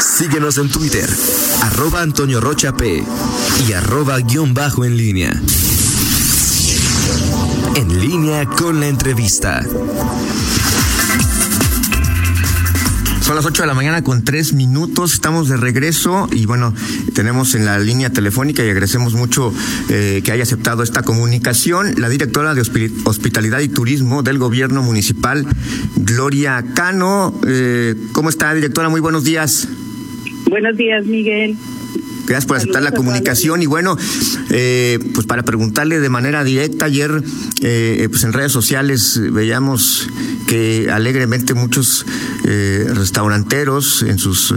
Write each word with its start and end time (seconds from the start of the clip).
Síguenos 0.00 0.56
en 0.56 0.70
Twitter, 0.70 1.08
arroba 1.62 2.00
Antonio 2.00 2.40
Rocha 2.40 2.74
P 2.74 3.04
y 3.68 3.72
arroba 3.72 4.18
guion 4.18 4.54
bajo 4.54 4.84
en 4.84 4.96
línea. 4.96 5.38
En 7.74 8.00
línea 8.00 8.46
con 8.46 8.80
la 8.80 8.88
entrevista. 8.88 9.62
Son 13.20 13.36
las 13.36 13.44
8 13.44 13.62
de 13.62 13.66
la 13.66 13.74
mañana 13.74 14.02
con 14.02 14.24
3 14.24 14.54
minutos, 14.54 15.12
estamos 15.12 15.48
de 15.48 15.56
regreso 15.58 16.28
y 16.32 16.46
bueno, 16.46 16.74
tenemos 17.14 17.54
en 17.54 17.66
la 17.66 17.78
línea 17.78 18.10
telefónica 18.10 18.64
y 18.64 18.70
agradecemos 18.70 19.12
mucho 19.14 19.52
eh, 19.88 20.22
que 20.24 20.32
haya 20.32 20.42
aceptado 20.42 20.82
esta 20.82 21.02
comunicación 21.02 21.94
la 22.00 22.08
directora 22.08 22.54
de 22.54 22.62
Hospitalidad 23.04 23.60
y 23.60 23.68
Turismo 23.68 24.22
del 24.22 24.38
Gobierno 24.38 24.82
Municipal, 24.82 25.46
Gloria 25.96 26.64
Cano. 26.74 27.38
Eh, 27.46 27.94
¿Cómo 28.12 28.30
está, 28.30 28.52
directora? 28.54 28.88
Muy 28.88 29.00
buenos 29.00 29.24
días. 29.24 29.68
Buenos 30.50 30.76
días, 30.76 31.06
Miguel. 31.06 31.56
Gracias 32.26 32.46
por 32.46 32.56
aceptar 32.56 32.82
la 32.82 32.90
comunicación 32.90 33.62
y 33.62 33.66
bueno, 33.66 33.96
eh, 34.50 34.98
pues 35.14 35.26
para 35.26 35.44
preguntarle 35.44 36.00
de 36.00 36.08
manera 36.08 36.42
directa, 36.44 36.86
ayer 36.86 37.22
eh, 37.62 38.06
pues 38.10 38.24
en 38.24 38.32
redes 38.32 38.50
sociales 38.52 39.20
veíamos 39.32 40.08
que 40.48 40.90
alegremente 40.92 41.54
muchos 41.54 42.04
eh, 42.44 42.86
restauranteros 42.94 44.02
en 44.02 44.18
sus 44.18 44.54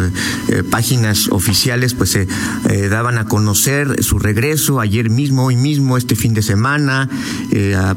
páginas 0.71 1.29
oficiales 1.29 1.93
pues 1.93 2.11
se 2.11 2.27
daban 2.89 3.17
a 3.17 3.25
conocer 3.25 4.03
su 4.03 4.19
regreso 4.19 4.79
ayer 4.79 5.09
mismo, 5.09 5.45
hoy 5.45 5.55
mismo, 5.55 5.97
este 5.97 6.15
fin 6.15 6.33
de 6.33 6.41
semana, 6.41 7.09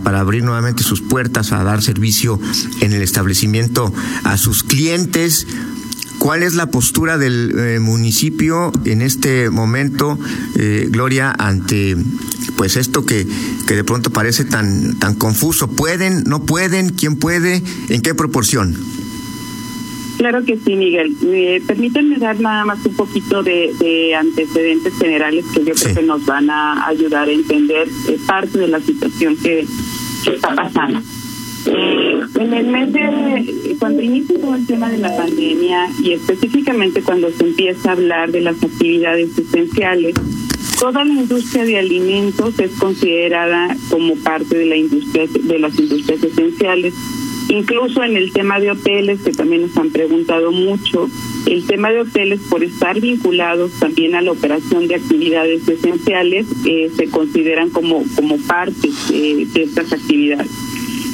para 0.03 0.21
abrir 0.21 0.43
nuevamente 0.45 0.83
sus 0.83 1.01
puertas 1.01 1.53
a 1.53 1.65
dar 1.65 1.83
servicio 1.83 2.39
en 2.81 2.93
el 2.93 3.03
establecimiento 3.03 3.93
a 4.25 4.37
sus 4.37 4.63
clientes. 4.63 5.47
¿Cuál 6.19 6.43
es 6.43 6.55
la 6.55 6.67
postura 6.67 7.19
del 7.19 7.53
eh, 7.59 7.79
municipio 7.79 8.73
en 8.85 9.03
este 9.03 9.51
momento, 9.51 10.19
eh, 10.57 10.87
Gloria, 10.91 11.35
ante 11.39 11.97
pues 12.57 12.77
esto 12.77 13.05
que, 13.05 13.27
que 13.67 13.75
de 13.75 13.85
pronto 13.85 14.11
parece 14.11 14.45
tan, 14.45 14.99
tan 14.99 15.15
confuso? 15.15 15.69
¿Pueden, 15.69 16.25
no 16.25 16.45
pueden? 16.45 16.91
¿Quién 16.91 17.17
puede? 17.17 17.63
¿En 17.89 18.03
qué 18.03 18.15
proporción? 18.15 18.77
Claro 20.17 20.45
que 20.45 20.57
sí, 20.57 20.75
Miguel. 20.75 21.15
Eh, 21.23 21.63
permítanme 21.67 22.19
dar 22.19 22.41
nada 22.41 22.65
más 22.65 22.85
un 22.87 22.95
poquito 22.95 23.43
de, 23.43 24.15
antecedentes 24.19 24.95
generales 24.99 25.45
que 25.53 25.65
yo 25.65 25.75
creo 25.75 25.95
que 25.95 26.03
nos 26.03 26.25
van 26.25 26.49
a 26.49 26.87
ayudar 26.87 27.29
a 27.29 27.33
entender 27.33 27.89
parte 28.27 28.59
de 28.59 28.69
la 28.69 28.81
situación 28.81 29.37
que, 29.37 29.67
que 30.25 30.35
está 30.35 30.55
pasando. 30.55 31.01
Eh, 31.67 32.21
en 32.39 32.55
el 32.55 32.67
mes 32.69 32.93
de, 32.93 33.77
cuando 33.79 34.03
inicia 34.03 34.39
todo 34.39 34.55
el 34.55 34.67
tema 34.67 34.91
de 34.91 34.99
la 34.99 35.17
pandemia 35.17 35.89
y 36.03 36.13
específicamente 36.13 37.03
cuando 37.03 37.31
se 37.31 37.45
empieza 37.45 37.91
a 37.91 37.93
hablar 37.93 38.31
de 38.31 38.41
las 38.41 38.63
actividades 38.63 39.37
esenciales, 39.37 40.15
toda 40.79 41.05
la 41.05 41.13
industria 41.13 41.65
de 41.65 41.79
alimentos 41.79 42.59
es 42.59 42.73
considerada 42.73 43.77
como 43.91 44.15
parte 44.17 44.57
de 44.59 44.67
la 44.67 44.77
industria 44.77 45.27
de 45.27 45.59
las 45.59 45.79
industrias 45.79 46.23
esenciales. 46.23 46.95
Incluso 47.49 48.03
en 48.03 48.17
el 48.17 48.33
tema 48.33 48.59
de 48.59 48.73
hoteles, 48.73 49.23
que 49.23 49.33
también 49.33 49.63
nos 49.63 49.77
han 49.77 49.91
preguntado 49.91 50.51
mucho, 50.51 51.09
el 51.47 51.65
tema 51.67 51.91
de 51.91 52.01
hoteles, 52.01 52.41
por 52.51 52.65
estar 52.65 53.01
vinculados 53.01 53.71
también 53.79 54.17
a 54.17 54.21
la 54.21 54.33
operación 54.33 54.89
de 54.89 54.97
actividades 54.97 55.67
esenciales, 55.69 56.47
eh, 56.65 56.91
se 56.97 57.09
consideran 57.09 57.71
como, 57.71 58.03
como 58.17 58.37
parte 58.39 58.89
de 59.09 59.63
estas 59.63 59.93
actividades 59.93 60.66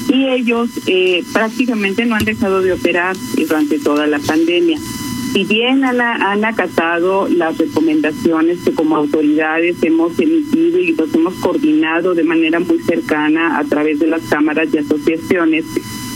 y 0.08 0.28
ellos 0.28 0.70
eh, 0.86 1.24
prácticamente 1.32 2.04
no 2.04 2.14
han 2.14 2.24
dejado 2.24 2.60
de 2.60 2.72
operar 2.72 3.16
durante 3.36 3.78
toda 3.78 4.06
la 4.06 4.18
pandemia. 4.18 4.78
Si 5.32 5.44
bien 5.44 5.82
han, 5.82 6.44
acatado 6.44 7.26
las 7.26 7.56
recomendaciones 7.56 8.60
que 8.64 8.74
como 8.74 8.96
autoridades 8.96 9.82
hemos 9.82 10.18
emitido 10.18 10.78
y 10.78 10.92
nos 10.92 11.14
hemos 11.14 11.34
coordinado 11.36 12.14
de 12.14 12.22
manera 12.22 12.60
muy 12.60 12.78
cercana 12.80 13.58
a 13.58 13.64
través 13.64 13.98
de 13.98 14.08
las 14.08 14.20
cámaras 14.28 14.68
y 14.74 14.78
asociaciones, 14.78 15.64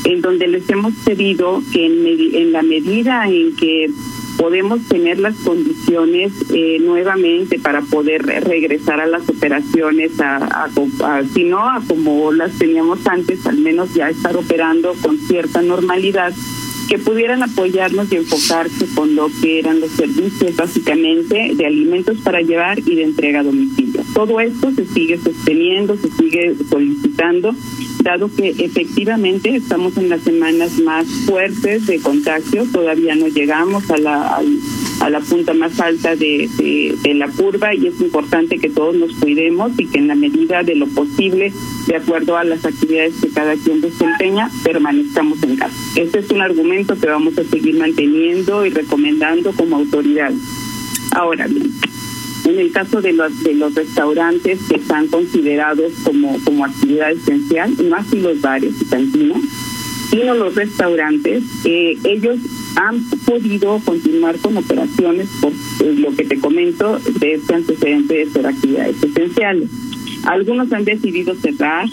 en 0.05 0.21
donde 0.21 0.47
les 0.49 0.69
hemos 0.69 0.93
pedido 1.05 1.63
que 1.73 1.87
en, 1.87 2.35
en 2.35 2.53
la 2.53 2.63
medida 2.63 3.27
en 3.27 3.57
que 3.57 3.91
podemos 4.37 4.87
tener 4.89 5.19
las 5.19 5.37
condiciones 5.37 6.33
eh, 6.53 6.79
nuevamente 6.81 7.59
para 7.59 7.81
poder 7.83 8.23
regresar 8.23 9.01
a 9.01 9.07
las 9.07 9.29
operaciones, 9.29 10.13
a, 10.21 10.69
si 11.33 11.45
no 11.45 11.69
a 11.69 11.83
como 11.87 12.33
las 12.33 12.59
teníamos 12.59 13.07
antes, 13.07 13.47
al 13.47 13.59
menos 13.59 13.95
ya 13.95 14.09
estar 14.09 14.37
operando 14.37 14.95
con 15.03 15.19
cierta 15.19 15.63
normalidad, 15.63 16.33
que 16.89 16.99
pudieran 16.99 17.43
apoyarnos 17.43 18.11
y 18.13 18.17
enfocarse 18.17 18.87
con 18.95 19.15
lo 19.17 19.29
que 19.41 19.59
eran 19.59 19.81
los 19.81 19.91
servicios 19.91 20.55
básicamente 20.57 21.53
de 21.55 21.67
alimentos 21.67 22.19
para 22.19 22.41
llevar 22.41 22.79
y 22.79 22.95
de 22.95 23.03
entrega 23.03 23.41
a 23.41 23.45
domicilio. 23.45 24.03
Todo 24.15 24.41
esto 24.41 24.71
se 24.73 24.87
sigue 24.87 25.19
sosteniendo, 25.19 25.97
se 25.97 26.11
sigue 26.11 26.55
solicitando 26.69 27.55
dado 28.07 28.31
que 28.33 28.51
efectivamente 28.51 29.57
estamos 29.57 29.97
en 29.97 30.09
las 30.09 30.23
semanas 30.23 30.79
más 30.79 31.07
fuertes 31.27 31.87
de 31.87 32.01
contagio, 32.01 32.65
todavía 32.73 33.17
no 33.17 33.27
llegamos 33.27 33.91
a 33.91 33.99
la, 33.99 34.43
a 35.06 35.11
la 35.11 35.21
punta 35.21 35.55
más 35.55 35.78
alta 35.78 36.17
de, 36.17 36.50
de, 37.00 37.15
la 37.15 37.28
curva 37.28 37.72
y 37.72 37.87
es 37.87 38.00
importante 38.00 38.59
que 38.59 38.69
todos 38.69 38.97
nos 38.97 39.12
cuidemos 39.12 39.71
y 39.78 39.87
que 39.87 39.99
en 39.99 40.09
la 40.09 40.17
medida 40.17 40.65
de 40.65 40.75
lo 40.75 40.89
posible, 40.89 41.53
de 41.87 41.97
acuerdo 41.97 42.37
a 42.37 42.43
las 42.43 42.65
actividades 42.65 43.15
que 43.22 43.28
cada 43.28 43.55
quien 43.55 43.81
desempeña, 43.81 44.50
permanezcamos 44.65 45.41
en 45.45 45.55
casa. 45.55 45.77
Este 45.95 46.19
es 46.19 46.31
un 46.31 46.41
argumento 46.41 46.99
que 46.99 47.06
vamos 47.06 47.39
a 47.39 47.45
seguir 47.45 47.77
manteniendo 47.78 48.66
y 48.66 48.71
recomendando 48.71 49.53
como 49.53 49.77
autoridad. 49.77 50.33
Ahora 51.12 51.47
bien, 51.47 51.71
en 52.45 52.59
el 52.59 52.72
caso 52.72 53.00
de 53.00 53.12
los, 53.12 53.45
de 53.45 53.55
los 53.55 53.77
restaurantes 53.77 54.59
que 54.69 54.75
están 54.75 55.06
considerados 55.06 55.93
como, 56.03 56.37
como 56.43 56.65
actividad 56.65 57.12
esencial, 57.12 57.71
más 57.89 58.12
y 58.12 58.19
los 58.19 58.41
bares 58.41 58.75
y 58.83 58.84
cantinas, 58.87 59.41
sino 60.11 60.34
los 60.34 60.56
restaurantes, 60.56 61.45
eh, 61.65 61.97
ellos 62.03 62.39
han 62.77 63.03
podido 63.25 63.81
continuar 63.85 64.39
con 64.39 64.57
operaciones 64.57 65.29
por 65.41 65.53
eh, 65.53 65.95
lo 65.97 66.15
que 66.15 66.25
te 66.25 66.39
comento 66.39 66.99
de 67.19 67.35
este 67.35 67.55
antecedente 67.55 68.15
de 68.15 68.27
ser 68.27 68.47
actividades 68.47 69.03
esenciales. 69.03 69.71
Algunos 70.25 70.73
han 70.73 70.85
decidido 70.85 71.35
cerrar, 71.35 71.89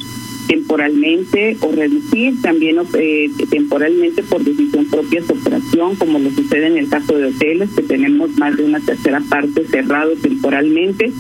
temporalmente 0.47 1.57
o 1.61 1.71
reducir 1.71 2.41
también 2.41 2.77
eh, 2.95 3.31
temporalmente 3.49 4.23
por 4.23 4.43
decisión 4.43 4.85
propia 4.85 5.23
su 5.23 5.33
operación, 5.33 5.95
como 5.95 6.19
lo 6.19 6.29
sucede 6.31 6.67
en 6.67 6.77
el 6.77 6.89
caso 6.89 7.17
de 7.17 7.27
hoteles, 7.27 7.69
que 7.71 7.83
tenemos 7.83 8.31
más 8.37 8.57
de 8.57 8.65
una 8.65 8.81
tercera 8.81 9.21
parte 9.29 9.65
cerrado 9.65 10.11
temporalmente, 10.21 11.13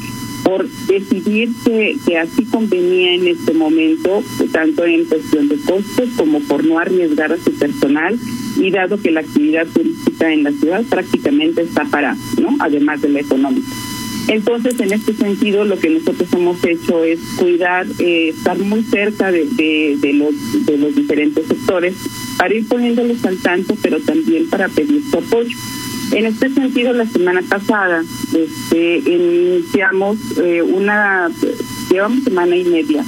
por 0.43 0.67
decidir 0.87 1.49
que, 1.63 1.95
que 2.05 2.17
así 2.17 2.43
convenía 2.45 3.13
en 3.13 3.27
este 3.27 3.53
momento, 3.53 4.21
tanto 4.51 4.83
en 4.83 5.05
cuestión 5.05 5.47
de 5.47 5.55
costos 5.55 6.09
como 6.17 6.41
por 6.41 6.65
no 6.65 6.79
arriesgar 6.79 7.31
a 7.31 7.37
su 7.37 7.53
personal 7.53 8.19
y 8.57 8.71
dado 8.71 9.01
que 9.01 9.11
la 9.11 9.21
actividad 9.21 9.67
turística 9.67 10.31
en 10.31 10.43
la 10.43 10.51
ciudad 10.51 10.83
prácticamente 10.89 11.61
está 11.61 11.85
para, 11.85 12.15
¿no? 12.41 12.55
Además 12.59 13.01
de 13.01 13.09
la 13.09 13.19
económica. 13.19 13.67
Entonces, 14.27 14.79
en 14.79 14.93
este 14.93 15.13
sentido, 15.13 15.65
lo 15.65 15.77
que 15.77 15.89
nosotros 15.89 16.31
hemos 16.31 16.63
hecho 16.63 17.03
es 17.03 17.19
cuidar, 17.37 17.85
eh, 17.99 18.29
estar 18.29 18.57
muy 18.57 18.81
cerca 18.83 19.31
de, 19.31 19.45
de, 19.97 20.13
los, 20.13 20.65
de 20.65 20.77
los 20.77 20.95
diferentes 20.95 21.45
sectores 21.45 21.95
para 22.37 22.53
ir 22.53 22.67
poniéndolos 22.67 23.23
al 23.25 23.37
tanto, 23.37 23.75
pero 23.81 23.99
también 23.99 24.49
para 24.49 24.69
pedir 24.69 25.01
su 25.09 25.17
apoyo. 25.17 25.57
En 26.11 26.25
este 26.25 26.49
sentido, 26.49 26.93
la 26.93 27.05
semana 27.05 27.41
pasada 27.49 28.03
este, 28.33 28.97
iniciamos 28.99 30.17
eh, 30.37 30.61
una, 30.61 31.29
llevamos 31.89 32.23
semana 32.23 32.55
y 32.55 32.63
media 32.63 33.03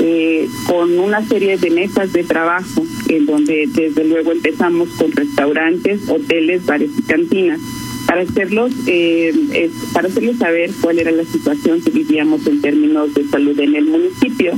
eh, 0.00 0.48
con 0.66 0.98
una 0.98 1.26
serie 1.26 1.56
de 1.56 1.70
mesas 1.70 2.12
de 2.12 2.24
trabajo 2.24 2.84
en 3.08 3.26
donde 3.26 3.68
desde 3.72 4.04
luego 4.04 4.32
empezamos 4.32 4.88
con 4.90 5.12
restaurantes, 5.12 6.08
hoteles, 6.08 6.66
bares 6.66 6.90
y 6.98 7.02
cantinas 7.02 7.60
para 8.06 8.22
hacerlos 8.22 8.72
eh, 8.86 9.70
para 9.92 10.08
hacerles 10.08 10.38
saber 10.38 10.70
cuál 10.80 10.98
era 10.98 11.10
la 11.10 11.24
situación 11.24 11.82
que 11.82 11.90
vivíamos 11.90 12.46
en 12.46 12.60
términos 12.62 13.12
de 13.12 13.24
salud 13.28 13.58
en 13.60 13.76
el 13.76 13.84
municipio 13.86 14.52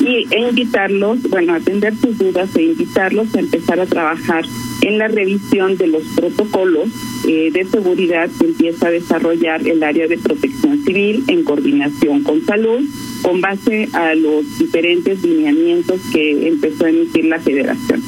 y 0.00 0.26
e 0.30 0.48
invitarlos, 0.48 1.22
bueno, 1.30 1.54
atender 1.54 1.94
sus 1.96 2.18
dudas 2.18 2.54
e 2.56 2.62
invitarlos 2.62 3.34
a 3.34 3.40
empezar 3.40 3.80
a 3.80 3.86
trabajar 3.86 4.44
en 4.82 4.98
la 4.98 5.08
revisión 5.08 5.76
de 5.76 5.86
los 5.86 6.02
protocolos 6.14 6.88
eh, 7.26 7.50
de 7.52 7.64
seguridad 7.64 8.28
que 8.38 8.46
empieza 8.46 8.88
a 8.88 8.90
desarrollar 8.90 9.66
el 9.66 9.82
área 9.82 10.06
de 10.06 10.18
protección 10.18 10.84
civil 10.84 11.24
en 11.28 11.44
coordinación 11.44 12.22
con 12.22 12.44
salud 12.44 12.80
con 13.22 13.40
base 13.40 13.88
a 13.94 14.14
los 14.14 14.58
diferentes 14.58 15.22
lineamientos 15.22 16.00
que 16.12 16.46
empezó 16.46 16.84
a 16.84 16.90
emitir 16.90 17.24
la 17.24 17.40
federación. 17.40 18.02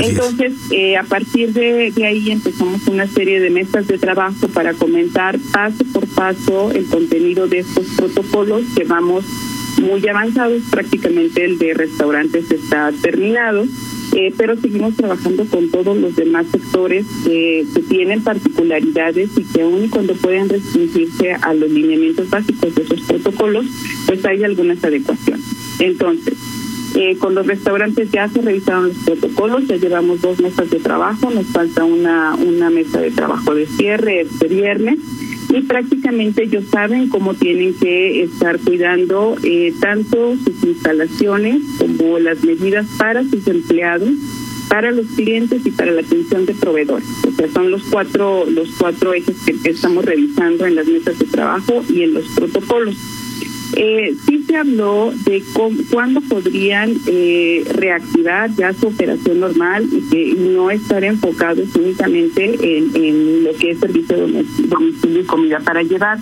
Entonces, 0.00 0.52
eh, 0.70 0.96
a 0.96 1.02
partir 1.02 1.52
de, 1.52 1.92
ahí 2.04 2.30
empezamos 2.30 2.86
una 2.86 3.06
serie 3.06 3.40
de 3.40 3.50
mesas 3.50 3.86
de 3.86 3.98
trabajo 3.98 4.48
para 4.48 4.72
comentar 4.74 5.38
paso 5.52 5.84
por 5.92 6.06
paso 6.06 6.70
el 6.72 6.86
contenido 6.86 7.46
de 7.46 7.58
estos 7.58 7.86
protocolos 7.96 8.62
que 8.74 8.84
vamos 8.84 9.24
muy 9.80 10.06
avanzados, 10.08 10.62
prácticamente 10.70 11.44
el 11.44 11.58
de 11.58 11.74
restaurantes 11.74 12.50
está 12.50 12.92
terminado 13.02 13.64
eh, 14.14 14.32
pero 14.36 14.56
seguimos 14.56 14.94
trabajando 14.94 15.46
con 15.46 15.70
todos 15.70 15.96
los 15.96 16.14
demás 16.14 16.46
sectores 16.52 17.06
que, 17.24 17.64
tienen 17.88 18.22
particularidades 18.22 19.30
y 19.36 19.44
que 19.44 19.62
aún 19.62 19.84
y 19.84 19.88
cuando 19.88 20.14
pueden 20.14 20.48
restringirse 20.48 21.32
a 21.32 21.52
los 21.54 21.70
lineamientos 21.70 22.28
básicos 22.30 22.74
de 22.74 22.82
esos 22.82 23.00
protocolos, 23.02 23.66
pues 24.06 24.24
hay 24.24 24.44
algunas 24.44 24.82
adecuaciones. 24.82 25.44
Entonces, 25.78 26.34
eh, 26.94 27.16
con 27.18 27.34
los 27.34 27.46
restaurantes 27.46 28.10
ya 28.10 28.28
se 28.28 28.40
revisaron 28.40 28.88
los 28.88 28.96
protocolos, 28.98 29.66
ya 29.66 29.76
llevamos 29.76 30.20
dos 30.20 30.40
mesas 30.40 30.70
de 30.70 30.80
trabajo, 30.80 31.30
nos 31.30 31.46
falta 31.46 31.84
una, 31.84 32.34
una 32.34 32.70
mesa 32.70 33.00
de 33.00 33.10
trabajo 33.10 33.54
de 33.54 33.66
cierre 33.66 34.22
este 34.22 34.48
viernes 34.48 34.98
y 35.52 35.62
prácticamente 35.62 36.44
ellos 36.44 36.64
saben 36.70 37.08
cómo 37.08 37.34
tienen 37.34 37.74
que 37.74 38.22
estar 38.22 38.58
cuidando 38.58 39.36
eh, 39.42 39.72
tanto 39.80 40.34
sus 40.36 40.64
instalaciones 40.64 41.60
como 41.78 42.18
las 42.18 42.42
medidas 42.42 42.86
para 42.98 43.22
sus 43.22 43.46
empleados 43.46 44.10
para 44.68 44.90
los 44.90 45.06
clientes 45.08 45.66
y 45.66 45.70
para 45.70 45.92
la 45.92 46.00
atención 46.00 46.46
de 46.46 46.54
proveedores. 46.54 47.06
O 47.28 47.32
sea, 47.32 47.46
son 47.50 47.70
los 47.70 47.82
cuatro 47.90 48.46
los 48.46 48.70
cuatro 48.78 49.12
ejes 49.12 49.36
que 49.62 49.68
estamos 49.68 50.02
revisando 50.02 50.64
en 50.64 50.76
las 50.76 50.86
mesas 50.86 51.18
de 51.18 51.26
trabajo 51.26 51.84
y 51.90 52.04
en 52.04 52.14
los 52.14 52.24
protocolos. 52.34 52.96
Eh, 53.74 54.14
sí 54.26 54.44
se 54.46 54.56
habló 54.56 55.12
de 55.24 55.42
cuándo 55.90 56.20
podrían 56.20 56.92
eh, 57.06 57.64
reactivar 57.74 58.54
ya 58.54 58.74
su 58.74 58.88
operación 58.88 59.40
normal 59.40 59.88
y 59.90 60.00
que 60.10 60.34
no 60.34 60.70
estar 60.70 61.02
enfocados 61.04 61.74
únicamente 61.74 62.58
en, 62.60 63.44
lo 63.44 63.54
que 63.54 63.70
es 63.70 63.78
servicio 63.78 64.16
de 64.16 64.44
domicilio 64.68 65.20
y 65.20 65.24
comida 65.24 65.60
para 65.60 65.82
llevar. 65.82 66.18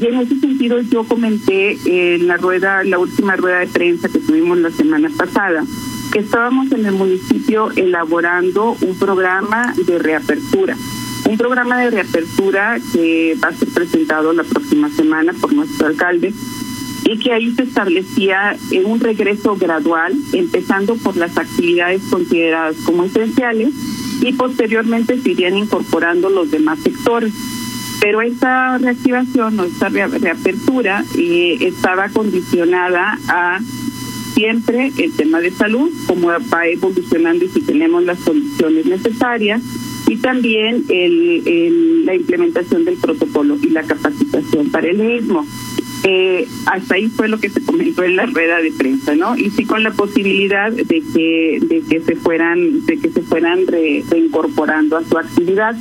Y 0.00 0.06
en 0.06 0.14
ese 0.14 0.40
sentido 0.40 0.80
yo 0.80 1.04
comenté 1.04 1.78
en 1.84 2.26
la 2.26 2.38
rueda, 2.38 2.82
la 2.82 2.98
última 2.98 3.36
rueda 3.36 3.60
de 3.60 3.66
prensa 3.68 4.08
que 4.08 4.18
tuvimos 4.18 4.58
la 4.58 4.70
semana 4.70 5.10
pasada, 5.16 5.64
que 6.12 6.20
estábamos 6.20 6.72
en 6.72 6.86
el 6.86 6.92
municipio 6.92 7.70
elaborando 7.76 8.76
un 8.80 8.98
programa 8.98 9.74
de 9.86 9.98
reapertura. 9.98 10.76
Un 11.28 11.36
programa 11.36 11.78
de 11.80 11.90
reapertura 11.90 12.80
que 12.92 13.36
va 13.42 13.48
a 13.48 13.52
ser 13.52 13.68
presentado 13.68 14.32
la 14.32 14.42
próxima 14.42 14.88
semana 14.90 15.32
por 15.34 15.52
nuestro 15.52 15.86
alcalde 15.86 16.32
y 17.10 17.18
que 17.18 17.32
ahí 17.32 17.50
se 17.56 17.64
establecía 17.64 18.56
un 18.84 19.00
regreso 19.00 19.56
gradual, 19.56 20.14
empezando 20.32 20.94
por 20.94 21.16
las 21.16 21.36
actividades 21.36 22.02
consideradas 22.08 22.76
como 22.84 23.02
esenciales 23.02 23.74
y 24.20 24.32
posteriormente 24.34 25.20
se 25.20 25.32
irían 25.32 25.56
incorporando 25.56 26.30
los 26.30 26.52
demás 26.52 26.78
sectores. 26.78 27.34
Pero 28.00 28.22
esta 28.22 28.78
reactivación 28.78 29.58
o 29.58 29.64
esta 29.64 29.88
reapertura 29.88 31.04
eh, 31.18 31.58
estaba 31.62 32.10
condicionada 32.10 33.18
a 33.26 33.58
siempre 34.34 34.92
el 34.96 35.12
tema 35.12 35.40
de 35.40 35.50
salud, 35.50 35.90
como 36.06 36.28
va 36.28 36.66
evolucionando 36.68 37.44
y 37.44 37.48
si 37.48 37.60
tenemos 37.62 38.04
las 38.04 38.20
condiciones 38.20 38.86
necesarias, 38.86 39.62
y 40.08 40.16
también 40.16 40.84
el, 40.88 42.06
la 42.06 42.14
implementación 42.14 42.84
del 42.84 42.96
protocolo 42.96 43.56
y 43.60 43.70
la 43.70 43.82
capacitación 43.82 44.70
para 44.70 44.88
el 44.88 44.98
mismo. 44.98 45.44
Eh, 46.02 46.48
hasta 46.66 46.94
ahí 46.94 47.08
fue 47.08 47.28
lo 47.28 47.38
que 47.38 47.50
se 47.50 47.62
comentó 47.62 48.02
en 48.02 48.16
la 48.16 48.24
rueda 48.24 48.60
de 48.60 48.72
prensa, 48.72 49.14
¿no? 49.14 49.36
Y 49.36 49.50
sí 49.50 49.64
con 49.66 49.82
la 49.82 49.90
posibilidad 49.90 50.72
de 50.72 50.84
que 50.84 51.58
de 51.60 51.82
que 51.82 52.00
se 52.00 52.16
fueran 52.16 52.86
de 52.86 52.98
que 52.98 53.10
se 53.10 53.20
fueran 53.22 53.66
reincorporando 53.66 54.96
a 54.96 55.04
su 55.04 55.18
actividad. 55.18 55.76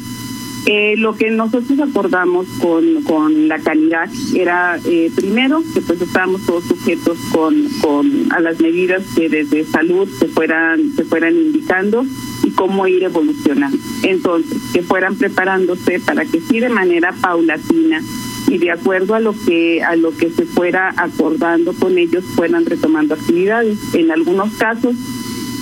Eh, 0.65 0.95
lo 0.97 1.15
que 1.15 1.31
nosotros 1.31 1.79
acordamos 1.79 2.45
con, 2.59 3.01
con 3.03 3.47
la 3.47 3.59
calidad 3.59 4.09
era 4.35 4.77
eh, 4.85 5.09
primero 5.15 5.63
que 5.73 5.79
pues 5.79 6.01
estábamos 6.01 6.45
todos 6.45 6.65
sujetos 6.65 7.17
con, 7.31 7.69
con 7.81 8.31
a 8.31 8.41
las 8.41 8.59
medidas 8.59 9.03
que 9.15 9.29
desde 9.29 9.63
salud 9.63 10.07
se 10.19 10.27
fueran 10.27 10.91
se 10.97 11.05
fueran 11.05 11.33
indicando 11.33 12.05
y 12.43 12.51
cómo 12.51 12.85
ir 12.87 13.03
evolucionando. 13.03 13.77
Entonces, 14.03 14.57
que 14.73 14.83
fueran 14.83 15.15
preparándose 15.15 16.01
para 16.01 16.25
que 16.25 16.41
sí 16.41 16.59
de 16.59 16.69
manera 16.69 17.13
paulatina 17.21 18.01
y 18.47 18.57
de 18.57 18.71
acuerdo 18.71 19.15
a 19.15 19.19
lo 19.19 19.33
que 19.33 19.83
a 19.83 19.95
lo 19.95 20.15
que 20.15 20.29
se 20.29 20.45
fuera 20.45 20.93
acordando 20.97 21.73
con 21.73 21.97
ellos 21.97 22.23
fueran 22.35 22.65
retomando 22.65 23.13
actividades. 23.15 23.77
En 23.93 24.11
algunos 24.11 24.53
casos 24.55 24.95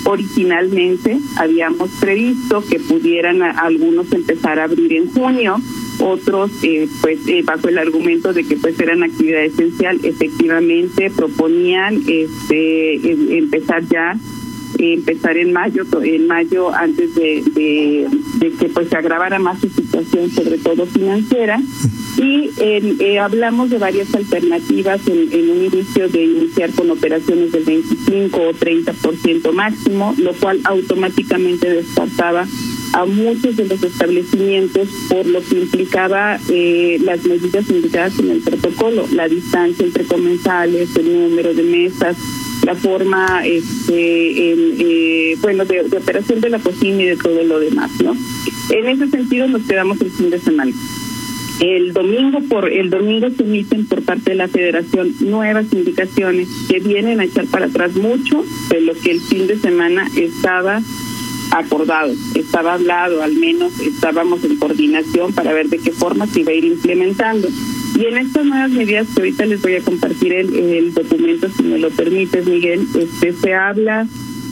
originalmente 0.04 1.18
habíamos 1.36 1.90
previsto 2.00 2.64
que 2.68 2.80
pudieran 2.80 3.42
algunos 3.42 4.10
empezar 4.12 4.58
a 4.58 4.64
abrir 4.64 4.92
en 4.94 5.10
junio, 5.12 5.56
otros 6.00 6.50
eh, 6.62 6.88
pues 7.02 7.26
eh, 7.28 7.42
bajo 7.44 7.68
el 7.68 7.78
argumento 7.78 8.32
de 8.32 8.44
que 8.44 8.56
pues 8.56 8.78
eran 8.80 9.02
actividad 9.02 9.44
esencial, 9.44 10.00
efectivamente 10.02 11.10
proponían 11.10 12.02
este 12.06 12.94
em, 12.94 13.32
empezar 13.32 13.84
ya 13.86 14.16
empezar 14.78 15.36
en 15.36 15.52
mayo, 15.52 15.84
en 16.02 16.26
mayo 16.26 16.74
antes 16.74 17.14
de, 17.14 18.06
que 18.58 18.68
pues 18.68 18.88
se 18.88 18.96
agravara 18.96 19.38
más 19.38 19.60
su 19.60 19.68
situación, 19.68 20.30
sobre 20.30 20.58
todo 20.58 20.86
financiera. 20.86 21.60
Y 22.16 22.50
eh, 22.58 23.18
hablamos 23.20 23.70
de 23.70 23.78
varias 23.78 24.12
alternativas 24.14 25.06
en, 25.06 25.32
en, 25.32 25.50
un 25.50 25.64
inicio 25.64 26.08
de 26.08 26.24
iniciar 26.24 26.72
con 26.72 26.90
operaciones 26.90 27.52
del 27.52 27.64
25 27.64 28.40
o 28.40 28.52
30% 28.52 29.52
máximo, 29.52 30.14
lo 30.18 30.32
cual 30.34 30.60
automáticamente 30.64 31.70
descartaba 31.70 32.46
a 32.92 33.04
muchos 33.04 33.56
de 33.56 33.66
los 33.66 33.82
establecimientos 33.82 34.88
por 35.08 35.26
lo 35.26 35.40
que 35.42 35.60
implicaba 35.60 36.38
eh, 36.50 36.98
las 37.02 37.24
medidas 37.24 37.68
indicadas 37.70 38.18
en 38.18 38.30
el 38.30 38.40
protocolo, 38.40 39.06
la 39.12 39.28
distancia 39.28 39.84
entre 39.84 40.04
comensales, 40.04 40.94
el 40.96 41.12
número 41.12 41.54
de 41.54 41.62
mesas, 41.62 42.16
la 42.68 42.74
forma, 42.74 43.46
este, 43.46 44.52
eh, 44.52 45.36
bueno, 45.40 45.64
de, 45.64 45.80
operación 45.80 46.42
de 46.42 46.50
la 46.50 46.58
cocina 46.58 47.02
y 47.02 47.06
de 47.06 47.16
todo 47.16 47.42
lo 47.42 47.58
demás, 47.60 47.90
¿no? 48.04 48.14
En 48.68 48.86
ese 48.86 49.08
sentido 49.08 49.48
nos 49.48 49.62
quedamos 49.62 49.98
el 50.02 50.10
fin 50.10 50.28
de 50.28 50.38
semana. 50.38 50.72
El 51.60 51.94
domingo 51.94 52.40
por 52.42 52.70
el 52.70 52.90
domingo 52.90 53.30
se 53.30 53.42
emiten 53.42 53.86
por 53.86 54.02
parte 54.02 54.32
de 54.32 54.36
la 54.36 54.48
Federación 54.48 55.14
nuevas 55.20 55.72
indicaciones 55.72 56.46
que 56.68 56.80
vienen 56.80 57.20
a 57.20 57.24
echar 57.24 57.46
para 57.46 57.66
atrás 57.66 57.94
mucho 57.94 58.44
de 58.68 58.82
lo 58.82 58.92
que 58.92 59.12
el 59.12 59.20
fin 59.22 59.46
de 59.46 59.58
semana 59.58 60.06
estaba 60.14 60.82
acordado, 61.50 62.12
estaba 62.34 62.74
hablado, 62.74 63.22
al 63.22 63.34
menos 63.34 63.80
estábamos 63.80 64.44
en 64.44 64.56
coordinación 64.56 65.32
para 65.32 65.54
ver 65.54 65.70
de 65.70 65.78
qué 65.78 65.92
forma 65.92 66.26
se 66.26 66.40
iba 66.40 66.52
a 66.52 66.54
ir 66.54 66.66
implementando. 66.66 67.48
Y 67.98 68.06
en 68.06 68.16
estas 68.16 68.46
nuevas 68.46 68.70
medidas 68.70 69.08
que 69.12 69.22
ahorita 69.22 69.44
les 69.46 69.60
voy 69.60 69.74
a 69.74 69.80
compartir 69.80 70.32
el, 70.32 70.94
documento, 70.94 71.48
si 71.48 71.64
me 71.64 71.80
lo 71.80 71.90
permites, 71.90 72.46
Miguel, 72.46 72.86
este 72.96 73.32
se 73.32 73.54
habla 73.54 74.06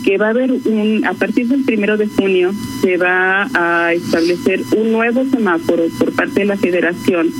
que 0.04 0.19
va 0.19 0.26
a 0.26 0.31
haber 0.31 0.50
un, 0.50 1.04
a 1.06 1.14
partir 1.14 1.46
del 1.46 1.62
primero 1.62 1.96
de 1.96 2.08
junio 2.08 2.52
se 2.81 2.96
va 2.96 3.48
a 3.54 3.93
establecer 3.93 4.62
un 4.76 4.90
nuevo 4.90 5.25
semáforo 5.26 5.84
por 5.96 6.12
parte 6.12 6.40
de 6.40 6.46
la 6.46 6.56
Federación 6.56 7.31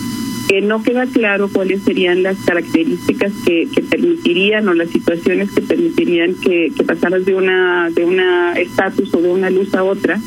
que 0.49 0.61
no 0.61 0.81
queda 0.85 1.07
claro 1.07 1.49
cuáles 1.53 1.83
serían 1.83 2.23
las 2.23 2.37
características 2.45 3.33
que, 3.45 3.69
que 3.75 3.83
permitirían 3.83 4.69
o 4.69 4.75
las 4.75 4.91
situaciones 4.91 5.51
que 5.51 5.63
permitirían 5.63 6.35
que, 6.35 6.71
que 6.77 6.85
pasaras 6.85 7.25
de 7.25 7.35
una 7.35 7.91
de 7.91 8.05
una 8.05 8.53
estatus 8.53 9.13
o 9.13 9.21
de 9.21 9.29
una 9.29 9.51
luz 9.51 9.75
a 9.75 9.83
otra 9.83 10.21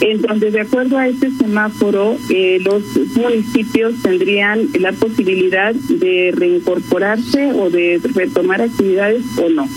en 0.00 0.22
donde 0.22 0.50
de 0.50 0.60
acuerdo 0.60 0.98
a 0.98 1.08
este 1.08 1.30
semáforo 1.30 2.16
eh, 2.30 2.58
los 2.60 2.82
municipios 3.16 4.00
tendrían 4.02 4.68
la 4.78 4.92
posibilidad 4.92 5.74
de 5.74 6.32
reincorporarse 6.34 7.52
o 7.52 7.70
de 7.70 8.00
retomar 8.14 8.62
actividades 8.62 9.22
o 9.38 9.48
no. 9.48 9.68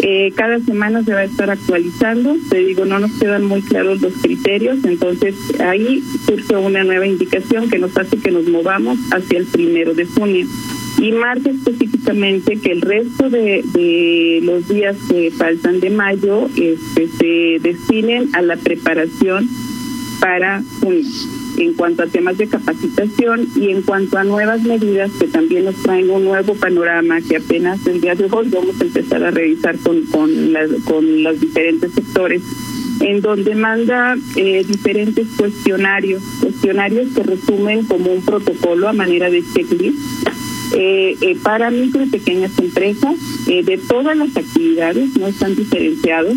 Eh, 0.00 0.32
cada 0.36 0.60
semana 0.60 1.02
se 1.02 1.12
va 1.12 1.20
a 1.20 1.24
estar 1.24 1.50
actualizando, 1.50 2.36
te 2.48 2.58
digo, 2.58 2.84
no 2.84 3.00
nos 3.00 3.18
quedan 3.18 3.44
muy 3.44 3.62
claros 3.62 4.00
los 4.00 4.12
criterios, 4.14 4.84
entonces 4.84 5.34
ahí 5.60 6.04
surge 6.24 6.56
una 6.56 6.84
nueva 6.84 7.06
indicación 7.06 7.68
que 7.68 7.78
nos 7.78 7.96
hace 7.96 8.16
que 8.18 8.30
nos 8.30 8.46
movamos 8.46 8.98
hacia 9.10 9.38
el 9.38 9.46
primero 9.46 9.94
de 9.94 10.06
junio 10.06 10.46
y 11.00 11.12
marca 11.12 11.50
específicamente 11.50 12.58
que 12.60 12.72
el 12.72 12.80
resto 12.80 13.30
de, 13.30 13.62
de 13.72 14.40
los 14.42 14.68
días 14.68 14.96
que 15.08 15.30
faltan 15.30 15.80
de 15.80 15.90
mayo 15.90 16.48
este, 16.56 17.08
se 17.08 17.58
destinen 17.60 18.28
a 18.34 18.42
la 18.42 18.56
preparación 18.56 19.48
para 20.20 20.62
junio. 20.80 21.06
En 21.58 21.74
cuanto 21.74 22.04
a 22.04 22.06
temas 22.06 22.38
de 22.38 22.46
capacitación 22.46 23.48
y 23.56 23.70
en 23.70 23.82
cuanto 23.82 24.16
a 24.16 24.22
nuevas 24.22 24.62
medidas 24.62 25.10
que 25.18 25.26
también 25.26 25.64
nos 25.64 25.74
traen 25.82 26.08
un 26.08 26.24
nuevo 26.24 26.54
panorama 26.54 27.20
que 27.20 27.36
apenas 27.36 27.84
el 27.86 28.00
día 28.00 28.14
de 28.14 28.28
hoy 28.30 28.48
vamos 28.48 28.80
a 28.80 28.84
empezar 28.84 29.24
a 29.24 29.32
revisar 29.32 29.76
con, 29.78 30.02
con, 30.06 30.30
con 30.84 31.22
los 31.24 31.40
diferentes 31.40 31.92
sectores 31.92 32.42
en 33.00 33.20
donde 33.20 33.54
manda 33.54 34.16
eh, 34.36 34.64
diferentes 34.66 35.26
cuestionarios, 35.36 36.22
cuestionarios 36.40 37.08
que 37.14 37.22
resumen 37.22 37.84
como 37.86 38.12
un 38.12 38.22
protocolo 38.22 38.88
a 38.88 38.92
manera 38.92 39.30
de 39.30 39.42
checklist 39.54 39.98
eh, 40.74 41.16
eh, 41.20 41.36
para 41.42 41.70
micro 41.70 42.02
y 42.02 42.08
pequeñas 42.08 42.58
empresas 42.58 43.14
eh, 43.48 43.62
de 43.62 43.78
todas 43.78 44.16
las 44.16 44.36
actividades, 44.36 45.16
no 45.18 45.26
están 45.26 45.54
diferenciados, 45.54 46.34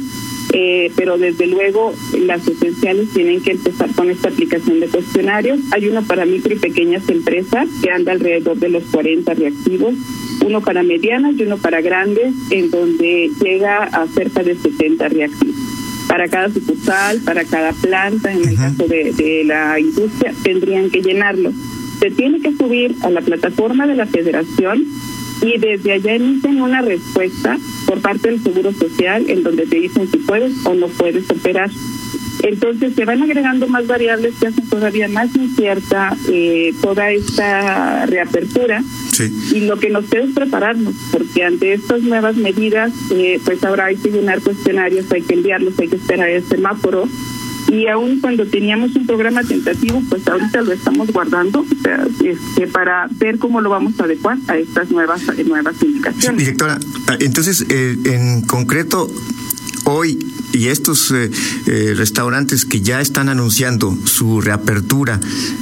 eh, 0.53 0.91
pero 0.95 1.17
desde 1.17 1.47
luego 1.47 1.93
las 2.25 2.47
esenciales 2.47 3.09
tienen 3.13 3.41
que 3.41 3.51
empezar 3.51 3.93
con 3.95 4.09
esta 4.09 4.29
aplicación 4.29 4.79
de 4.79 4.87
cuestionarios. 4.87 5.59
Hay 5.71 5.87
uno 5.87 6.03
para 6.03 6.25
micro 6.25 6.53
y 6.53 6.59
pequeñas 6.59 7.07
empresas 7.09 7.67
que 7.81 7.91
anda 7.91 8.11
alrededor 8.11 8.57
de 8.57 8.69
los 8.69 8.83
40 8.85 9.33
reactivos, 9.33 9.95
uno 10.45 10.61
para 10.61 10.83
medianas 10.83 11.35
y 11.37 11.43
uno 11.43 11.57
para 11.57 11.81
grandes, 11.81 12.33
en 12.49 12.71
donde 12.71 13.29
llega 13.41 13.83
a 13.83 14.07
cerca 14.07 14.43
de 14.43 14.55
70 14.55 15.09
reactivos. 15.09 15.55
para 16.07 16.27
cada 16.27 16.49
sucursal, 16.49 17.21
para 17.21 17.45
cada 17.45 17.71
planta, 17.71 18.33
en 18.33 18.49
el 18.49 18.57
caso 18.57 18.85
de, 18.85 19.13
de 19.13 19.43
la 19.45 19.79
industria, 19.79 20.33
tendrían 20.43 20.89
que 20.89 21.01
llenarlo. 21.01 21.53
Se 22.01 22.09
tiene 22.09 22.41
que 22.41 22.51
subir 22.57 22.95
a 23.03 23.11
la 23.11 23.21
plataforma 23.21 23.85
de 23.85 23.93
la 23.93 24.07
federación 24.07 24.83
y 25.43 25.59
desde 25.59 25.91
allá 25.91 26.15
emiten 26.15 26.59
una 26.59 26.81
respuesta 26.81 27.59
por 27.85 28.01
parte 28.01 28.29
del 28.29 28.41
Seguro 28.41 28.73
Social 28.73 29.29
en 29.29 29.43
donde 29.43 29.67
te 29.67 29.79
dicen 29.79 30.09
si 30.09 30.17
puedes 30.17 30.65
o 30.65 30.73
no 30.73 30.87
puedes 30.87 31.29
operar. 31.29 31.69
Entonces 32.41 32.95
se 32.95 33.05
van 33.05 33.21
agregando 33.21 33.67
más 33.67 33.85
variables 33.85 34.33
que 34.39 34.47
hacen 34.47 34.67
todavía 34.67 35.07
más 35.07 35.35
incierta 35.35 36.17
eh, 36.27 36.73
toda 36.81 37.11
esta 37.11 38.07
reapertura 38.07 38.83
y 39.53 39.59
lo 39.61 39.77
que 39.77 39.91
nos 39.91 40.05
queda 40.05 40.23
es 40.23 40.33
prepararnos, 40.33 40.95
porque 41.11 41.43
ante 41.43 41.73
estas 41.73 42.01
nuevas 42.01 42.35
medidas, 42.35 42.91
eh, 43.11 43.39
pues 43.45 43.63
ahora 43.63 43.85
hay 43.85 43.97
que 43.97 44.09
llenar 44.09 44.41
cuestionarios, 44.41 45.11
hay 45.11 45.21
que 45.21 45.35
enviarlos, 45.35 45.77
hay 45.77 45.87
que 45.87 45.97
esperar 45.97 46.29
el 46.29 46.43
semáforo 46.43 47.07
y 47.69 47.87
aún 47.87 48.19
cuando 48.19 48.45
teníamos 48.45 48.95
un 48.95 49.05
programa 49.05 49.43
tentativo, 49.43 50.01
pues 50.09 50.27
ahorita 50.27 50.61
lo 50.61 50.71
estamos 50.71 51.11
guardando 51.11 51.65
este, 52.23 52.67
para 52.67 53.07
ver 53.11 53.37
cómo 53.37 53.61
lo 53.61 53.69
vamos 53.69 53.99
a 53.99 54.03
adecuar 54.03 54.37
a 54.47 54.57
estas 54.57 54.89
nuevas 54.91 55.21
nuevas 55.45 55.81
indicaciones. 55.81 56.39
Directora, 56.39 56.79
entonces, 57.19 57.65
eh, 57.69 57.97
en 58.05 58.41
concreto, 58.41 59.09
hoy 59.85 60.19
y 60.53 60.67
estos 60.67 61.11
eh, 61.11 61.31
eh, 61.67 61.93
restaurantes 61.95 62.65
que 62.65 62.81
ya 62.81 63.01
están 63.01 63.29
anunciando 63.29 63.97
su 64.05 64.41
reapertura 64.41 65.19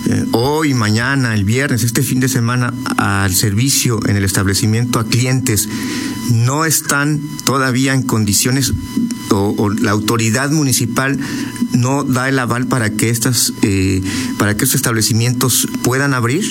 eh, 0.08 0.26
hoy, 0.32 0.74
mañana, 0.74 1.36
el 1.36 1.44
viernes, 1.44 1.84
este 1.84 2.04
fin 2.04 2.20
de 2.20 2.30
semana 2.30 2.74
al 2.98 3.34
servicio 3.34 4.00
en 4.08 4.16
el 4.16 4.24
establecimiento 4.24 5.00
a 5.00 5.06
clientes, 5.06 5.70
no 6.32 6.66
están 6.66 7.22
todavía 7.46 7.94
en 7.94 8.04
condiciones 8.04 8.74
o, 9.32 9.70
la 9.70 9.92
autoridad 9.92 10.52
municipal 10.52 11.20
no 11.74 12.04
da 12.04 12.30
el 12.30 12.40
aval 12.40 12.66
para 12.66 12.90
que 12.90 13.10
estas 13.10 13.54
para 14.38 14.58
que 14.58 14.64
estos 14.64 14.76
establecimientos 14.76 15.68
puedan 15.84 16.14
abrir. 16.16 16.44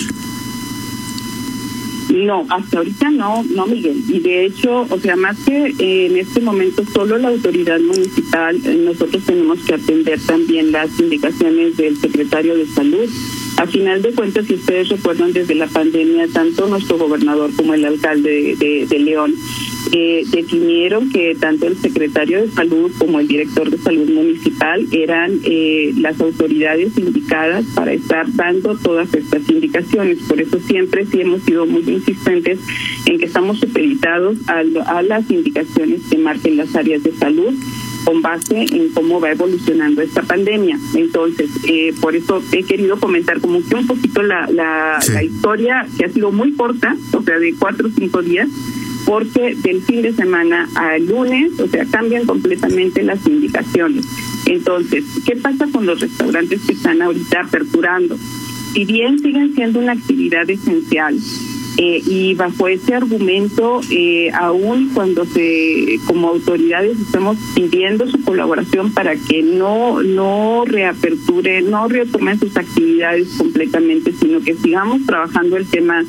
No, 2.09 2.45
hasta 2.49 2.79
ahorita 2.79 3.11
no, 3.11 3.43
no, 3.43 3.67
Miguel. 3.67 4.03
Y 4.07 4.19
de 4.19 4.45
hecho, 4.45 4.87
o 4.89 4.99
sea, 4.99 5.15
más 5.15 5.37
que 5.45 5.67
eh, 5.77 6.07
en 6.07 6.17
este 6.17 6.41
momento 6.41 6.83
solo 6.91 7.17
la 7.17 7.27
autoridad 7.29 7.79
municipal, 7.79 8.55
eh, 8.65 8.75
nosotros 8.83 9.23
tenemos 9.25 9.59
que 9.59 9.75
atender 9.75 10.19
también 10.25 10.71
las 10.71 10.99
indicaciones 10.99 11.77
del 11.77 11.97
secretario 11.97 12.55
de 12.55 12.65
salud. 12.65 13.07
A 13.57 13.67
final 13.67 14.01
de 14.01 14.13
cuentas, 14.13 14.47
si 14.47 14.55
ustedes 14.55 14.89
recuerdan 14.89 15.33
desde 15.33 15.53
la 15.53 15.67
pandemia, 15.67 16.27
tanto 16.33 16.67
nuestro 16.67 16.97
gobernador 16.97 17.51
como 17.55 17.73
el 17.75 17.85
alcalde 17.85 18.55
de, 18.57 18.87
de 18.87 18.99
León 18.99 19.35
eh, 19.91 20.23
definieron 20.31 21.09
que 21.11 21.35
tanto 21.39 21.67
el 21.67 21.77
secretario 21.77 22.41
de 22.41 22.51
salud 22.51 22.91
como 22.97 23.19
el 23.19 23.27
director 23.27 23.69
de 23.69 23.77
salud 23.77 24.09
municipal 24.09 24.85
eran 24.91 25.39
eh, 25.43 25.93
las 25.97 26.19
autoridades 26.21 26.97
indicadas 26.97 27.65
para 27.75 27.93
estar 27.93 28.25
dando 28.33 28.77
todas 28.77 29.13
estas 29.13 29.49
indicaciones. 29.49 30.19
Por 30.27 30.41
eso 30.41 30.59
siempre 30.59 31.05
sí 31.05 31.21
hemos 31.21 31.43
sido 31.43 31.65
muy 31.65 31.83
insistentes 31.87 32.59
en 33.05 33.19
que 33.19 33.25
estamos 33.25 33.59
supeditados 33.59 34.37
a, 34.47 34.63
a 34.97 35.01
las 35.01 35.29
indicaciones 35.29 36.01
que 36.09 36.17
marquen 36.17 36.57
las 36.57 36.75
áreas 36.75 37.03
de 37.03 37.11
salud 37.13 37.53
con 38.05 38.21
base 38.21 38.65
en 38.71 38.89
cómo 38.89 39.19
va 39.19 39.31
evolucionando 39.31 40.01
esta 40.01 40.23
pandemia. 40.23 40.79
Entonces, 40.95 41.49
eh, 41.67 41.93
por 42.01 42.15
eso 42.15 42.41
he 42.51 42.63
querido 42.63 42.99
comentar 42.99 43.39
como 43.39 43.61
que 43.67 43.75
un 43.75 43.87
poquito 43.87 44.23
la, 44.23 44.47
la, 44.49 44.99
la 45.13 45.23
historia 45.23 45.85
que 45.97 46.05
ha 46.05 46.09
sido 46.09 46.31
muy 46.31 46.53
corta, 46.53 46.95
o 47.13 47.21
sea, 47.21 47.37
de 47.37 47.53
cuatro 47.59 47.87
o 47.87 47.91
cinco 47.91 48.21
días, 48.21 48.49
porque 49.05 49.55
del 49.55 49.81
fin 49.81 50.01
de 50.01 50.13
semana 50.13 50.67
al 50.75 51.05
lunes, 51.05 51.59
o 51.59 51.67
sea, 51.67 51.85
cambian 51.85 52.25
completamente 52.25 53.03
las 53.03 53.25
indicaciones. 53.25 54.05
Entonces, 54.45 55.03
¿qué 55.25 55.35
pasa 55.35 55.67
con 55.71 55.85
los 55.85 55.99
restaurantes 55.99 56.61
que 56.65 56.73
están 56.73 57.01
ahorita 57.01 57.41
aperturando? 57.41 58.17
Si 58.73 58.85
bien 58.85 59.19
siguen 59.19 59.53
siendo 59.55 59.79
una 59.79 59.93
actividad 59.93 60.49
esencial, 60.49 61.17
eh, 61.81 62.01
y 62.05 62.33
bajo 62.33 62.67
ese 62.67 62.93
argumento, 62.93 63.79
eh, 63.89 64.29
aún 64.33 64.89
cuando 64.93 65.23
se, 65.23 65.97
como 66.07 66.27
autoridades 66.27 66.99
estamos 66.99 67.37
pidiendo 67.55 68.05
su 68.05 68.21
colaboración 68.21 68.91
para 68.91 69.15
que 69.15 69.41
no, 69.43 70.03
no 70.03 70.65
reaperture, 70.65 71.61
no 71.61 71.87
retomen 71.87 72.37
sus 72.37 72.57
actividades 72.57 73.29
completamente, 73.37 74.11
sino 74.11 74.41
que 74.41 74.55
sigamos 74.55 75.05
trabajando 75.05 75.55
el 75.55 75.67
tema 75.67 76.03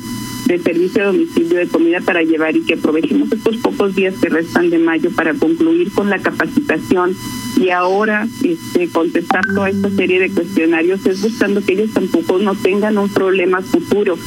de 0.51 0.59
servicio 0.59 1.01
de 1.01 1.07
domicilio 1.07 1.59
de 1.59 1.67
comida 1.67 2.01
para 2.01 2.23
llevar 2.23 2.55
y 2.55 2.61
que 2.61 2.73
aprovechemos 2.73 3.31
estos 3.31 3.57
pocos 3.57 3.95
días 3.95 4.15
que 4.21 4.27
restan 4.27 4.69
de 4.69 4.79
mayo 4.79 5.09
para 5.11 5.33
concluir 5.33 5.91
con 5.93 6.09
la 6.09 6.19
capacitación 6.19 7.15
y 7.61 7.69
ahora 7.69 8.27
este, 8.43 8.89
contestar 8.89 9.45
toda 9.53 9.69
esta 9.69 9.89
serie 9.91 10.19
de 10.19 10.31
cuestionarios 10.31 11.05
es 11.05 11.21
buscando 11.21 11.63
que 11.63 11.73
ellos 11.73 11.91
tampoco 11.93 12.39
no 12.39 12.55
tengan 12.55 12.97
un 12.97 13.09
problema 13.09 13.61
futuro. 13.61 14.17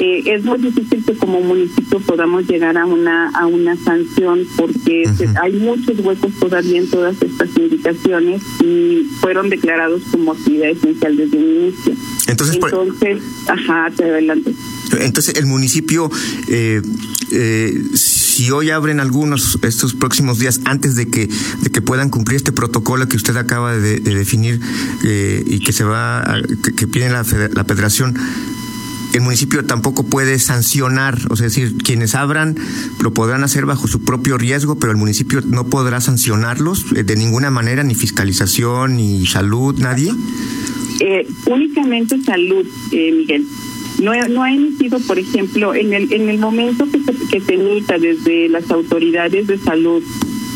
Eh, 0.00 0.22
es 0.26 0.44
muy 0.44 0.58
difícil 0.58 1.04
que 1.04 1.14
como 1.14 1.40
municipio 1.40 2.00
podamos 2.00 2.48
llegar 2.48 2.76
a 2.78 2.86
una 2.86 3.28
a 3.30 3.46
una 3.46 3.76
sanción 3.76 4.46
porque 4.56 5.04
hay 5.40 5.52
muchos 5.52 5.98
huecos 6.00 6.32
todavía 6.40 6.78
en 6.78 6.88
todas 6.88 7.20
estas 7.20 7.50
indicaciones 7.56 8.42
y 8.64 9.06
fueron 9.20 9.50
declarados 9.50 10.02
como 10.10 10.32
actividad 10.32 10.70
esencial 10.70 11.16
desde 11.16 11.38
el 11.38 11.44
inicio. 11.44 11.92
Entonces, 12.26 12.56
Entonces 12.56 13.22
ajá, 13.46 13.90
te 13.94 14.04
adelante. 14.04 14.54
Entonces, 14.98 15.34
el 15.36 15.46
municipio, 15.46 16.10
eh, 16.48 16.82
eh, 17.30 17.82
si 18.40 18.50
hoy 18.50 18.70
abren 18.70 19.00
algunos 19.00 19.58
estos 19.60 19.92
próximos 19.92 20.38
días 20.38 20.62
antes 20.64 20.96
de 20.96 21.10
que, 21.10 21.28
de 21.60 21.70
que 21.70 21.82
puedan 21.82 22.08
cumplir 22.08 22.36
este 22.36 22.52
protocolo 22.52 23.06
que 23.06 23.18
usted 23.18 23.36
acaba 23.36 23.76
de, 23.76 24.00
definir 24.00 24.58
eh, 25.04 25.44
y 25.46 25.60
que 25.60 25.74
se 25.74 25.84
va, 25.84 26.24
que, 26.74 26.86
pide 26.86 27.10
la, 27.10 27.22
la 27.52 27.64
federación, 27.64 28.16
el 29.12 29.20
municipio 29.20 29.62
tampoco 29.66 30.04
puede 30.04 30.38
sancionar, 30.38 31.18
o 31.28 31.36
sea, 31.36 31.48
decir, 31.48 31.76
quienes 31.84 32.14
abran 32.14 32.56
lo 33.02 33.12
podrán 33.12 33.44
hacer 33.44 33.66
bajo 33.66 33.86
su 33.88 34.00
propio 34.04 34.38
riesgo, 34.38 34.78
pero 34.78 34.90
el 34.90 34.96
municipio 34.96 35.42
no 35.44 35.66
podrá 35.66 36.00
sancionarlos 36.00 36.86
de 36.94 37.16
ninguna 37.16 37.50
manera, 37.50 37.82
ni 37.82 37.94
fiscalización, 37.94 38.96
ni 38.96 39.26
salud, 39.26 39.78
nadie. 39.78 40.14
únicamente 41.44 42.22
salud, 42.24 42.64
Miguel. 42.90 43.44
No, 44.00 44.12
no 44.28 44.42
ha 44.42 44.52
emitido, 44.52 44.98
por 45.00 45.18
ejemplo, 45.18 45.74
en 45.74 45.92
el, 45.92 46.12
en 46.12 46.28
el 46.28 46.38
momento 46.38 46.86
que 46.90 47.00
se, 47.00 47.12
que 47.28 47.40
se 47.40 47.56
desde 47.98 48.48
las 48.48 48.70
autoridades 48.70 49.46
de 49.46 49.58
salud 49.58 50.02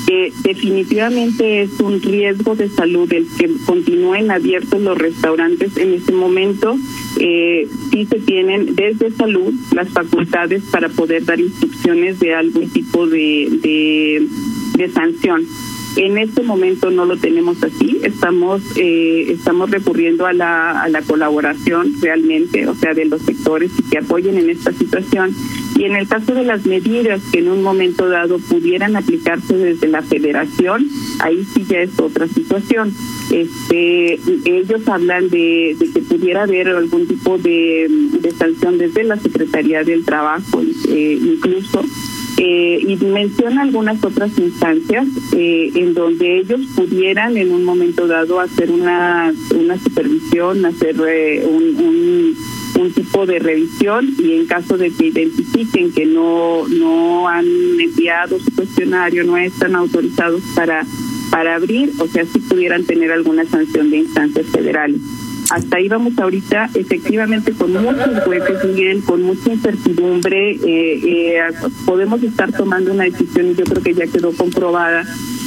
que 0.06 0.32
definitivamente 0.42 1.62
es 1.62 1.80
un 1.80 2.00
riesgo 2.00 2.54
de 2.54 2.68
salud 2.68 3.10
el 3.12 3.26
que 3.38 3.50
continúen 3.64 4.30
abiertos 4.30 4.80
los 4.82 4.98
restaurantes 4.98 5.76
en 5.76 5.94
este 5.94 6.12
momento. 6.12 6.76
Eh, 7.20 7.68
sí 7.90 8.06
se 8.06 8.20
tienen 8.20 8.74
desde 8.74 9.10
salud 9.12 9.52
las 9.72 9.88
facultades 9.88 10.62
para 10.70 10.88
poder 10.88 11.24
dar 11.24 11.40
instrucciones 11.40 12.20
de 12.20 12.34
algún 12.34 12.68
tipo 12.70 13.06
de, 13.06 14.28
de 14.76 14.88
sanción. 14.90 15.46
En 15.96 16.18
este 16.18 16.42
momento 16.42 16.90
no 16.90 17.04
lo 17.04 17.16
tenemos 17.16 17.62
así, 17.62 18.00
estamos 18.02 18.62
eh, 18.76 19.26
estamos 19.28 19.70
recurriendo 19.70 20.26
a 20.26 20.32
la, 20.32 20.82
a 20.82 20.88
la 20.88 21.02
colaboración 21.02 21.92
realmente, 22.00 22.66
o 22.66 22.74
sea, 22.74 22.94
de 22.94 23.04
los 23.04 23.22
sectores 23.22 23.70
que 23.90 23.98
apoyen 23.98 24.36
en 24.38 24.50
esta 24.50 24.72
situación. 24.72 25.32
Y 25.76 25.84
en 25.84 25.94
el 25.94 26.08
caso 26.08 26.34
de 26.34 26.44
las 26.44 26.66
medidas 26.66 27.20
que 27.32 27.38
en 27.38 27.48
un 27.48 27.62
momento 27.62 28.08
dado 28.08 28.38
pudieran 28.38 28.96
aplicarse 28.96 29.56
desde 29.56 29.88
la 29.88 30.02
federación, 30.02 30.88
ahí 31.20 31.44
sí 31.44 31.64
ya 31.68 31.80
es 31.80 31.98
otra 31.98 32.26
situación. 32.26 32.92
Este, 33.30 34.18
ellos 34.44 34.88
hablan 34.88 35.28
de, 35.30 35.76
de 35.78 35.90
que 35.92 36.00
pudiera 36.00 36.42
haber 36.42 36.68
algún 36.68 37.06
tipo 37.06 37.38
de, 37.38 37.86
de 38.20 38.30
sanción 38.32 38.78
desde 38.78 39.04
la 39.04 39.16
Secretaría 39.16 39.84
del 39.84 40.04
Trabajo, 40.04 40.62
eh, 40.88 41.18
incluso 41.20 41.84
eh, 42.36 42.78
y 42.80 42.96
menciona 43.04 43.62
algunas 43.62 44.02
otras 44.02 44.36
instancias 44.38 45.06
eh, 45.36 45.70
en 45.74 45.94
donde 45.94 46.40
ellos 46.40 46.62
pudieran 46.74 47.36
en 47.36 47.52
un 47.52 47.64
momento 47.64 48.08
dado 48.08 48.40
hacer 48.40 48.72
una, 48.72 49.32
una 49.54 49.78
supervisión, 49.78 50.64
hacer 50.66 50.96
eh, 51.06 51.46
un, 51.46 51.62
un, 51.76 52.36
un, 52.80 52.92
tipo 52.92 53.24
de 53.24 53.38
revisión 53.38 54.08
y 54.18 54.32
en 54.32 54.46
caso 54.46 54.76
de 54.76 54.90
que 54.90 55.06
identifiquen 55.06 55.92
que 55.92 56.06
no, 56.06 56.66
no 56.66 57.28
han 57.28 57.46
enviado 57.78 58.40
su 58.40 58.52
cuestionario, 58.52 59.22
no 59.22 59.36
están 59.36 59.76
autorizados 59.76 60.42
para, 60.56 60.84
para 61.30 61.54
abrir, 61.54 61.92
o 61.98 62.08
sea, 62.08 62.24
si 62.26 62.40
pudieran 62.40 62.84
tener 62.84 63.12
alguna 63.12 63.44
sanción 63.44 63.90
de 63.90 63.98
instancias 63.98 64.46
federales. 64.46 65.00
Hasta 65.50 65.76
ahí 65.76 65.88
vamos 65.88 66.18
ahorita, 66.18 66.70
efectivamente, 66.74 67.52
con 67.52 67.72
muchos 67.72 68.26
huecos, 68.26 68.64
Miguel, 68.64 69.02
con 69.04 69.22
mucha 69.22 69.52
incertidumbre. 69.52 70.52
Eh, 70.52 70.58
eh, 70.66 71.42
podemos 71.84 72.22
estar 72.22 72.50
tomando 72.52 72.92
una 72.92 73.04
decisión 73.04 73.50
y 73.50 73.54
yo 73.54 73.64
creo 73.64 73.82
que 73.82 73.94
ya 73.94 74.06
quedó 74.06 74.32
comprobada. 74.32 75.04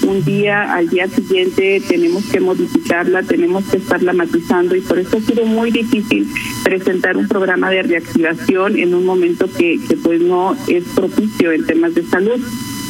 Un 0.07 0.23
día, 0.23 0.73
al 0.73 0.87
día 0.89 1.07
siguiente, 1.07 1.81
tenemos 1.87 2.25
que 2.25 2.39
modificarla, 2.39 3.23
tenemos 3.23 3.65
que 3.65 3.77
estarla 3.77 4.13
matizando 4.13 4.75
y 4.75 4.81
por 4.81 4.99
eso 4.99 5.17
ha 5.17 5.21
sido 5.21 5.45
muy 5.45 5.71
difícil 5.71 6.27
presentar 6.63 7.17
un 7.17 7.27
programa 7.27 7.71
de 7.71 7.83
reactivación 7.83 8.77
en 8.77 8.93
un 8.93 9.05
momento 9.05 9.49
que, 9.51 9.79
que 9.89 9.97
pues 9.97 10.21
no 10.21 10.55
es 10.67 10.83
propicio 10.95 11.51
en 11.51 11.65
temas 11.65 11.95
de 11.95 12.03
salud. 12.03 12.39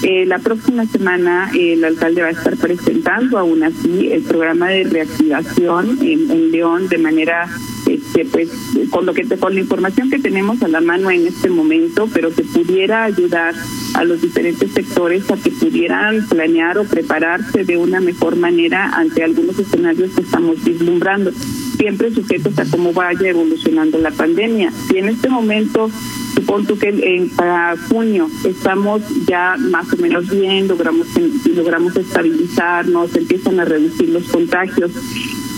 Eh, 0.03 0.25
la 0.27 0.37
próxima 0.37 0.85
semana 0.85 1.49
el 1.57 1.83
alcalde 1.83 2.21
va 2.21 2.27
a 2.27 2.31
estar 2.31 2.55
presentando 2.55 3.39
aún 3.39 3.63
así 3.63 4.09
el 4.11 4.21
programa 4.21 4.69
de 4.69 4.83
reactivación 4.83 5.97
en, 6.01 6.51
León 6.51 6.87
de 6.87 6.99
manera 6.99 7.49
este, 7.87 8.25
pues 8.25 8.49
con 8.91 9.05
lo 9.05 9.13
que 9.13 9.23
con 9.37 9.55
la 9.55 9.59
información 9.59 10.09
que 10.09 10.19
tenemos 10.19 10.61
a 10.61 10.67
la 10.67 10.81
mano 10.81 11.09
en 11.09 11.25
este 11.25 11.49
momento, 11.49 12.07
pero 12.13 12.33
que 12.33 12.43
pudiera 12.43 13.03
ayudar 13.03 13.55
a 13.95 14.03
los 14.03 14.21
diferentes 14.21 14.71
sectores 14.71 15.29
a 15.31 15.35
que 15.35 15.51
pudieran 15.51 16.27
planear 16.27 16.77
o 16.77 16.83
prepararse 16.83 17.63
de 17.63 17.77
una 17.77 17.99
mejor 17.99 18.35
manera 18.35 18.91
ante 18.93 19.23
algunos 19.23 19.57
escenarios 19.57 20.11
que 20.11 20.21
estamos 20.21 20.63
vislumbrando, 20.63 21.31
siempre 21.77 22.13
sujetos 22.13 22.57
a 22.59 22.65
cómo 22.65 22.93
vaya 22.93 23.29
evolucionando 23.29 23.97
la 23.97 24.11
pandemia. 24.11 24.71
Si 24.71 24.97
en 24.97 25.09
este 25.09 25.29
momento 25.29 25.89
supongo 26.37 26.77
que 26.77 26.89
en, 26.89 27.29
para 27.29 27.75
junio 27.89 28.29
estamos 28.45 29.01
ya 29.25 29.55
más 29.57 29.91
o 29.91 29.97
menos 29.97 30.29
bien, 30.29 30.67
logramos 30.67 31.07
logramos 31.55 31.95
estabilizarnos, 31.95 33.15
empiezan 33.15 33.59
a 33.59 33.65
reducir 33.65 34.09
los 34.09 34.23
contagios 34.25 34.91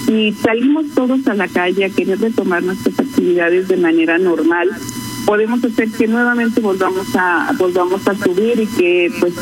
y 0.07 0.31
salimos 0.33 0.85
todos 0.95 1.27
a 1.27 1.33
la 1.33 1.47
calle 1.49 1.85
a 1.85 1.89
querer 1.89 2.19
retomar 2.19 2.63
nuestras 2.63 2.97
actividades 2.97 3.67
de 3.67 3.75
manera 3.75 4.17
normal, 4.17 4.69
podemos 5.25 5.63
hacer 5.65 5.91
que 5.91 6.07
nuevamente 6.07 6.61
volvamos 6.61 7.07
a 7.15 7.53
volvamos 7.57 8.07
a 8.07 8.15
subir 8.15 8.61
y 8.61 8.65
que 8.65 9.11
pues 9.19 9.33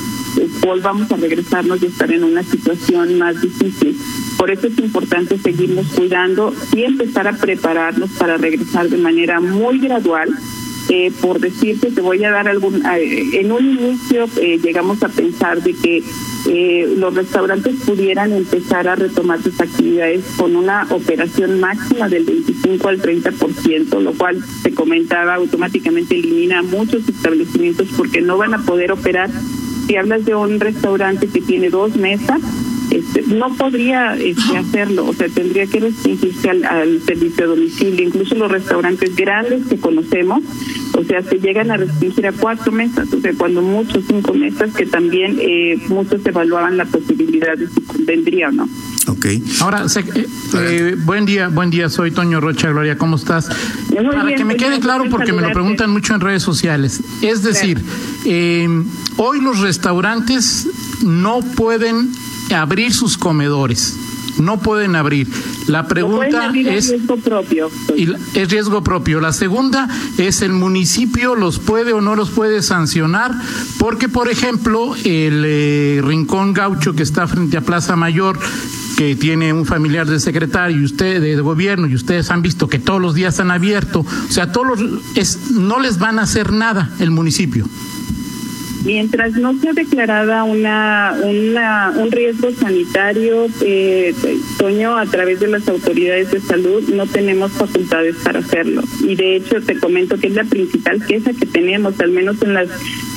volvamos 0.61 1.11
a 1.11 1.17
regresarnos 1.17 1.83
y 1.83 1.85
estar 1.85 2.11
en 2.11 2.23
una 2.23 2.41
situación 2.41 3.17
más 3.19 3.39
difícil. 3.41 3.95
Por 4.39 4.49
eso 4.49 4.67
es 4.67 4.77
importante 4.79 5.37
seguirnos 5.37 5.85
cuidando 5.95 6.53
y 6.75 6.83
empezar 6.83 7.27
a 7.27 7.33
prepararnos 7.33 8.09
para 8.11 8.37
regresar 8.37 8.89
de 8.89 8.97
manera 8.97 9.39
muy 9.39 9.79
gradual 9.79 10.29
eh, 10.89 11.11
por 11.21 11.39
decirte, 11.39 11.91
te 11.91 12.01
voy 12.01 12.23
a 12.23 12.31
dar 12.31 12.47
algún. 12.47 12.85
Eh, 12.85 13.41
en 13.41 13.51
un 13.51 13.65
inicio 13.65 14.25
eh, 14.41 14.59
llegamos 14.61 15.03
a 15.03 15.09
pensar 15.09 15.61
de 15.61 15.73
que 15.73 16.03
eh, 16.49 16.93
los 16.97 17.13
restaurantes 17.13 17.75
pudieran 17.85 18.31
empezar 18.31 18.87
a 18.87 18.95
retomar 18.95 19.41
sus 19.41 19.59
actividades 19.59 20.23
con 20.37 20.55
una 20.55 20.87
operación 20.89 21.59
máxima 21.59 22.07
del 22.07 22.23
25 22.23 22.87
al 22.87 23.01
30%, 23.01 23.99
lo 23.99 24.13
cual 24.13 24.41
se 24.63 24.73
comentaba 24.73 25.35
automáticamente 25.35 26.15
elimina 26.15 26.61
muchos 26.61 27.07
establecimientos 27.09 27.87
porque 27.97 28.21
no 28.21 28.37
van 28.37 28.53
a 28.53 28.63
poder 28.63 28.91
operar. 28.91 29.29
Si 29.87 29.95
hablas 29.95 30.25
de 30.25 30.35
un 30.35 30.59
restaurante 30.59 31.27
que 31.27 31.41
tiene 31.41 31.69
dos 31.69 31.95
mesas, 31.95 32.41
no 33.27 33.53
podría 33.55 34.15
este, 34.15 34.57
hacerlo, 34.57 35.05
o 35.05 35.13
sea, 35.13 35.27
tendría 35.29 35.65
que 35.67 35.79
restringirse 35.79 36.49
al, 36.49 36.65
al 36.65 37.01
servicio 37.01 37.45
a 37.45 37.47
domicilio, 37.47 38.05
incluso 38.05 38.35
los 38.35 38.51
restaurantes 38.51 39.15
grandes 39.15 39.67
que 39.67 39.77
conocemos 39.77 40.43
o 40.97 41.03
sea, 41.03 41.21
se 41.21 41.37
llegan 41.37 41.69
a 41.69 41.77
restringir 41.77 42.25
a 42.25 42.31
cuatro 42.31 42.71
mesas, 42.71 43.13
o 43.13 43.21
sea, 43.21 43.31
cuando 43.37 43.61
muchos 43.61 44.03
cinco 44.07 44.33
mesas 44.33 44.73
que 44.73 44.87
también 44.87 45.37
eh, 45.39 45.79
muchos 45.89 46.25
evaluaban 46.25 46.75
la 46.75 46.85
posibilidad 46.85 47.55
de 47.55 47.67
si 47.67 47.81
convendría 47.81 48.49
o 48.49 48.51
no. 48.51 48.69
Ok. 49.07 49.27
Ahora, 49.61 49.85
eh, 49.95 50.27
eh, 50.55 50.95
buen 50.97 51.25
día, 51.25 51.49
buen 51.49 51.69
día, 51.69 51.89
soy 51.89 52.09
Toño 52.09 52.41
Rocha, 52.41 52.69
Gloria, 52.69 52.97
¿cómo 52.97 53.15
estás? 53.15 53.47
Muy 53.89 54.05
Para 54.07 54.23
bien, 54.23 54.37
que 54.39 54.45
me 54.45 54.55
quede 54.55 54.69
bien, 54.69 54.81
claro, 54.81 55.05
porque 55.09 55.33
me 55.33 55.43
lo 55.43 55.51
preguntan 55.51 55.91
mucho 55.91 56.15
en 56.15 56.21
redes 56.21 56.41
sociales. 56.41 57.01
Es 57.21 57.43
decir, 57.43 57.79
eh, 58.25 58.67
hoy 59.17 59.39
los 59.39 59.59
restaurantes 59.59 60.67
no 61.03 61.39
pueden 61.39 62.11
abrir 62.53 62.93
sus 62.93 63.17
comedores, 63.17 63.95
no 64.39 64.59
pueden 64.59 64.95
abrir. 64.95 65.27
La 65.67 65.87
pregunta 65.87 66.45
abrir 66.45 66.67
es... 66.69 66.89
riesgo 66.89 67.17
propio. 67.17 67.69
Y 67.95 68.05
la- 68.05 68.19
es 68.35 68.49
riesgo 68.49 68.83
propio. 68.83 69.19
La 69.19 69.33
segunda 69.33 69.89
es 70.17 70.41
el 70.41 70.53
municipio 70.53 71.35
los 71.35 71.59
puede 71.59 71.91
o 71.93 72.01
no 72.01 72.15
los 72.15 72.29
puede 72.29 72.61
sancionar, 72.61 73.31
porque 73.79 74.07
por 74.09 74.29
ejemplo 74.29 74.95
el 75.03 75.43
eh, 75.45 76.01
Rincón 76.03 76.53
Gaucho 76.53 76.93
que 76.93 77.03
está 77.03 77.27
frente 77.27 77.57
a 77.57 77.61
Plaza 77.61 77.95
Mayor 77.95 78.39
que 78.95 79.15
tiene 79.15 79.53
un 79.53 79.65
familiar 79.65 80.07
de 80.07 80.19
secretario 80.19 80.79
y 80.79 80.83
usted 80.83 81.21
de, 81.21 81.35
de 81.35 81.41
gobierno 81.41 81.85
y 81.87 81.93
ustedes 81.93 82.31
han 82.31 82.41
visto 82.41 82.67
que 82.67 82.79
todos 82.79 82.99
los 82.99 83.13
días 83.13 83.35
están 83.35 83.51
abiertos, 83.51 84.03
o 84.07 84.31
sea, 84.31 84.51
todos 84.51 84.79
los, 84.79 85.01
es, 85.15 85.51
no 85.51 85.79
les 85.79 85.99
van 85.99 86.17
a 86.17 86.23
hacer 86.23 86.51
nada 86.51 86.89
el 86.99 87.11
municipio. 87.11 87.67
Mientras 88.85 89.33
no 89.33 89.59
sea 89.59 89.73
declarada 89.73 90.43
una, 90.43 91.15
una 91.23 91.93
un 91.97 92.11
riesgo 92.11 92.51
sanitario, 92.51 93.47
eh, 93.61 94.13
Toño, 94.57 94.97
a 94.97 95.05
través 95.05 95.39
de 95.39 95.47
las 95.47 95.67
autoridades 95.67 96.31
de 96.31 96.39
salud, 96.39 96.83
no 96.93 97.05
tenemos 97.05 97.51
facultades 97.51 98.15
para 98.23 98.39
hacerlo. 98.39 98.83
Y 99.05 99.15
de 99.15 99.35
hecho, 99.35 99.61
te 99.61 99.79
comento 99.79 100.17
que 100.17 100.27
es 100.27 100.33
la 100.33 100.43
principal 100.43 101.05
queja 101.05 101.33
que 101.33 101.45
tenemos, 101.45 101.99
al 101.99 102.11
menos 102.11 102.41
en 102.41 102.53
las 102.53 102.69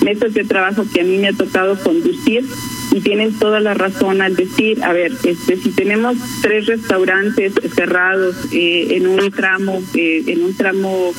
mesas 0.03 0.35
de 0.35 0.45
trabajo 0.45 0.85
que 0.93 1.03
a 1.03 1.05
mí 1.05 1.19
me 1.19 1.29
ha 1.29 1.33
tocado 1.33 1.79
conducir. 1.79 2.45
Y 2.93 3.01
tienen 3.03 3.39
toda 3.39 3.61
la 3.61 3.75
razón 3.75 4.21
al 4.21 4.35
decir, 4.35 4.83
a 4.83 4.93
ver, 4.93 5.13
este, 5.23 5.57
si 5.57 5.71
tenemos 5.71 6.17
tres 6.43 6.67
restaurantes 6.67 7.53
cerrados 7.75 8.35
eh, 8.53 8.97
en 8.97 9.07
un 9.07 9.31
tramo, 9.31 9.81
eh, 9.95 10.25
en 10.27 10.43
un 10.43 10.57
tramo, 10.57 11.13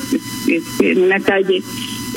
este, 0.46 0.92
en 0.92 1.00
una 1.00 1.18
calle, 1.20 1.62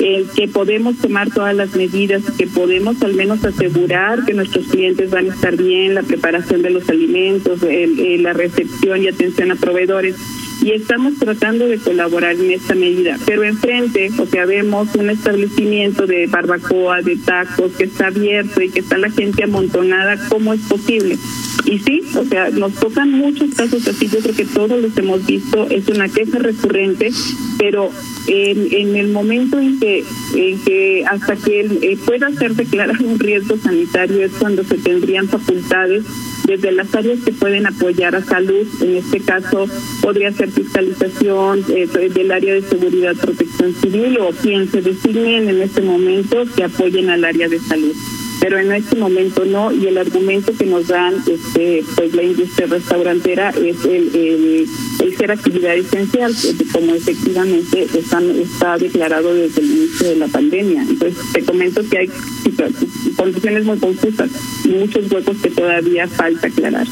eh, 0.00 0.24
que 0.36 0.48
podemos 0.48 0.96
tomar 0.98 1.30
todas 1.30 1.54
las 1.54 1.74
medidas, 1.74 2.22
que 2.36 2.46
podemos 2.46 3.02
al 3.02 3.14
menos 3.14 3.44
asegurar 3.44 4.24
que 4.24 4.34
nuestros 4.34 4.66
clientes 4.66 5.10
van 5.10 5.30
a 5.30 5.34
estar 5.34 5.56
bien, 5.56 5.94
la 5.94 6.02
preparación 6.02 6.62
de 6.62 6.70
los 6.70 6.88
alimentos, 6.88 7.62
el- 7.62 7.98
eh, 8.00 8.18
la 8.18 8.32
recepción 8.32 9.02
y 9.02 9.08
atención 9.08 9.50
a 9.52 9.56
proveedores. 9.56 10.16
Y 10.62 10.72
estamos 10.72 11.14
tratando 11.18 11.68
de 11.68 11.78
colaborar 11.78 12.34
en 12.36 12.50
esta 12.50 12.74
medida. 12.74 13.18
Pero 13.24 13.44
enfrente, 13.44 14.10
o 14.18 14.26
sea, 14.26 14.46
vemos 14.46 14.94
un 14.94 15.10
establecimiento 15.10 16.06
de 16.06 16.26
barbacoa, 16.26 17.02
de 17.02 17.16
tacos, 17.16 17.72
que 17.72 17.84
está 17.84 18.08
abierto 18.08 18.60
y 18.62 18.70
que 18.70 18.80
está 18.80 18.98
la 18.98 19.10
gente 19.10 19.44
amontonada, 19.44 20.16
¿cómo 20.28 20.54
es 20.54 20.60
posible? 20.62 21.18
Y 21.66 21.78
sí, 21.80 22.00
o 22.14 22.24
sea, 22.24 22.50
nos 22.50 22.74
tocan 22.74 23.10
muchos 23.10 23.54
casos 23.54 23.86
así, 23.88 24.08
yo 24.08 24.20
creo 24.20 24.34
que 24.36 24.44
todos 24.44 24.80
los 24.80 24.96
hemos 24.96 25.26
visto, 25.26 25.68
es 25.68 25.88
una 25.88 26.08
queja 26.08 26.38
recurrente, 26.38 27.10
pero 27.58 27.90
en, 28.28 28.68
en 28.72 28.96
el 28.96 29.08
momento 29.08 29.58
en 29.58 29.80
que, 29.80 30.04
en 30.34 30.58
que 30.60 31.04
hasta 31.06 31.34
que 31.34 31.60
eh, 31.60 31.98
pueda 32.06 32.30
ser 32.32 32.54
declarado 32.54 33.04
un 33.04 33.18
riesgo 33.18 33.56
sanitario 33.56 34.24
es 34.24 34.32
cuando 34.32 34.62
se 34.62 34.76
tendrían 34.76 35.28
facultades 35.28 36.04
desde 36.46 36.72
las 36.72 36.94
áreas 36.94 37.18
que 37.24 37.32
pueden 37.32 37.66
apoyar 37.66 38.14
a 38.14 38.22
salud, 38.22 38.66
en 38.80 38.96
este 38.96 39.20
caso 39.20 39.66
podría 40.00 40.32
ser 40.32 40.50
fiscalización 40.50 41.64
eh, 41.68 41.86
del 41.86 42.30
área 42.30 42.54
de 42.54 42.62
seguridad, 42.62 43.16
protección 43.16 43.74
civil 43.74 44.18
o 44.20 44.30
quien 44.30 44.70
se 44.70 44.80
designen 44.80 45.48
en 45.48 45.62
este 45.62 45.82
momento 45.82 46.44
que 46.54 46.64
apoyen 46.64 47.10
al 47.10 47.24
área 47.24 47.48
de 47.48 47.58
salud 47.58 47.94
pero 48.46 48.60
en 48.60 48.70
este 48.70 48.94
momento 48.94 49.44
no 49.44 49.72
y 49.72 49.88
el 49.88 49.98
argumento 49.98 50.52
que 50.56 50.66
nos 50.66 50.86
dan 50.86 51.16
este 51.26 51.84
pues 51.96 52.14
la 52.14 52.22
industria 52.22 52.68
restaurantera 52.68 53.50
es 53.50 53.84
el, 53.84 54.68
el, 55.02 55.16
ser 55.16 55.32
actividad 55.32 55.74
esencial 55.74 56.32
como 56.70 56.94
efectivamente 56.94 57.88
están, 57.92 58.30
está 58.30 58.78
declarado 58.78 59.34
desde 59.34 59.62
el 59.62 59.66
inicio 59.66 60.10
de 60.10 60.16
la 60.16 60.28
pandemia 60.28 60.82
entonces 60.82 61.18
te 61.32 61.42
comento 61.42 61.82
que 61.90 61.98
hay 61.98 62.10
condiciones 63.16 63.64
muy 63.64 63.78
confusas 63.80 64.30
muchos 64.64 65.10
huecos 65.10 65.38
que 65.42 65.50
todavía 65.50 66.06
falta 66.06 66.46
aclarar 66.46 66.86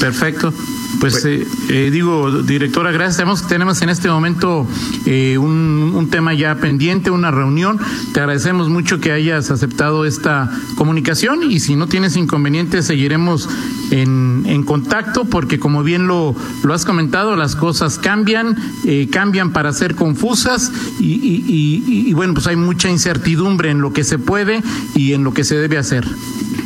Perfecto. 0.00 0.52
Pues 1.00 1.24
eh, 1.24 1.46
eh, 1.68 1.90
digo, 1.92 2.42
directora, 2.42 2.90
gracias. 2.90 3.16
Tenemos, 3.16 3.46
tenemos 3.46 3.82
en 3.82 3.90
este 3.90 4.08
momento 4.08 4.66
eh, 5.06 5.36
un, 5.38 5.92
un 5.94 6.08
tema 6.08 6.34
ya 6.34 6.54
pendiente, 6.56 7.10
una 7.10 7.30
reunión. 7.30 7.78
Te 8.12 8.20
agradecemos 8.20 8.68
mucho 8.68 9.00
que 9.00 9.12
hayas 9.12 9.50
aceptado 9.50 10.04
esta 10.04 10.50
comunicación 10.76 11.50
y 11.50 11.60
si 11.60 11.76
no 11.76 11.86
tienes 11.86 12.16
inconvenientes 12.16 12.86
seguiremos 12.86 13.48
en, 13.90 14.44
en 14.46 14.62
contacto 14.62 15.24
porque 15.24 15.58
como 15.58 15.82
bien 15.82 16.06
lo, 16.06 16.34
lo 16.62 16.74
has 16.74 16.84
comentado, 16.84 17.36
las 17.36 17.56
cosas 17.56 17.98
cambian, 17.98 18.56
eh, 18.84 19.08
cambian 19.10 19.52
para 19.52 19.72
ser 19.72 19.94
confusas 19.94 20.72
y, 20.98 21.14
y, 21.14 21.44
y, 21.46 22.08
y 22.08 22.12
bueno, 22.14 22.34
pues 22.34 22.46
hay 22.46 22.56
mucha 22.56 22.88
incertidumbre 22.88 23.70
en 23.70 23.80
lo 23.80 23.92
que 23.92 24.04
se 24.04 24.18
puede 24.18 24.62
y 24.94 25.12
en 25.12 25.24
lo 25.24 25.34
que 25.34 25.44
se 25.44 25.56
debe 25.56 25.78
hacer. 25.78 26.06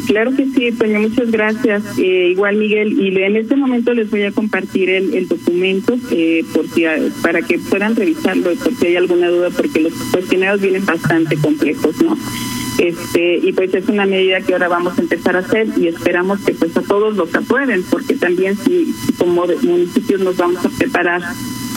Claro 0.09 0.35
que 0.35 0.47
sí, 0.47 0.73
Toño, 0.73 1.01
muchas 1.01 1.31
gracias. 1.31 1.99
Eh, 1.99 2.31
igual, 2.31 2.57
Miguel, 2.57 2.99
y 2.99 3.15
en 3.23 3.37
este 3.37 3.57
momento 3.57 3.93
les 3.93 4.11
voy 4.11 4.23
a 4.23 4.33
compartir 4.33 4.89
el, 4.89 5.13
el 5.13 5.29
documento 5.29 5.99
eh, 6.11 6.45
por 6.55 6.67
si, 6.67 6.85
para 7.23 7.43
que 7.43 7.59
puedan 7.59 7.95
revisarlo, 7.95 8.55
por 8.55 8.75
si 8.75 8.87
hay 8.87 8.97
alguna 8.97 9.29
duda, 9.29 9.51
porque 9.51 9.81
los 9.81 9.93
cuestionarios 10.11 10.63
vienen 10.63 10.87
bastante 10.87 11.37
complejos, 11.37 12.01
¿no? 12.01 12.17
Este, 12.79 13.37
y 13.43 13.53
pues 13.53 13.75
es 13.75 13.87
una 13.89 14.07
medida 14.07 14.41
que 14.41 14.55
ahora 14.55 14.69
vamos 14.69 14.97
a 14.99 15.03
empezar 15.03 15.37
a 15.37 15.41
hacer 15.41 15.67
y 15.77 15.89
esperamos 15.89 16.41
que 16.41 16.55
pues 16.55 16.75
a 16.75 16.81
todos 16.81 17.15
los 17.15 17.35
aprueben, 17.35 17.85
porque 17.91 18.15
también 18.15 18.57
si, 18.57 18.95
como 19.19 19.45
municipios 19.63 20.21
nos 20.23 20.39
vamos 20.39 20.65
a 20.65 20.71
preparar 20.71 21.21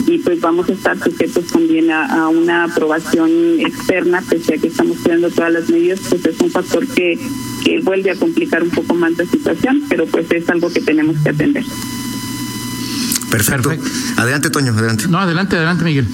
y 0.06 0.18
pues 0.18 0.40
vamos 0.40 0.68
a 0.68 0.72
estar 0.72 0.98
sujetos 0.98 1.46
también 1.46 1.90
a, 1.90 2.24
a 2.24 2.28
una 2.28 2.64
aprobación 2.64 3.30
externa, 3.60 4.22
pese 4.28 4.54
a 4.54 4.58
que 4.58 4.68
estamos 4.68 4.98
cuidando 4.98 5.30
todas 5.30 5.52
las 5.52 5.68
medidas, 5.68 6.00
pues 6.08 6.24
es 6.24 6.40
un 6.40 6.50
factor 6.50 6.86
que, 6.86 7.18
que 7.64 7.80
vuelve 7.80 8.10
a 8.10 8.16
complicar 8.16 8.62
un 8.62 8.70
poco 8.70 8.94
más 8.94 9.12
la 9.16 9.26
situación, 9.26 9.82
pero 9.88 10.06
pues 10.06 10.30
es 10.30 10.48
algo 10.48 10.72
que 10.72 10.80
tenemos 10.80 11.16
que 11.22 11.30
atender. 11.30 11.64
Perfecto. 13.30 13.70
Perfecto. 13.70 14.20
Adelante, 14.20 14.50
Toño, 14.50 14.72
adelante. 14.72 15.06
No, 15.08 15.18
adelante, 15.18 15.56
adelante, 15.56 15.84
Miguel. 15.84 16.06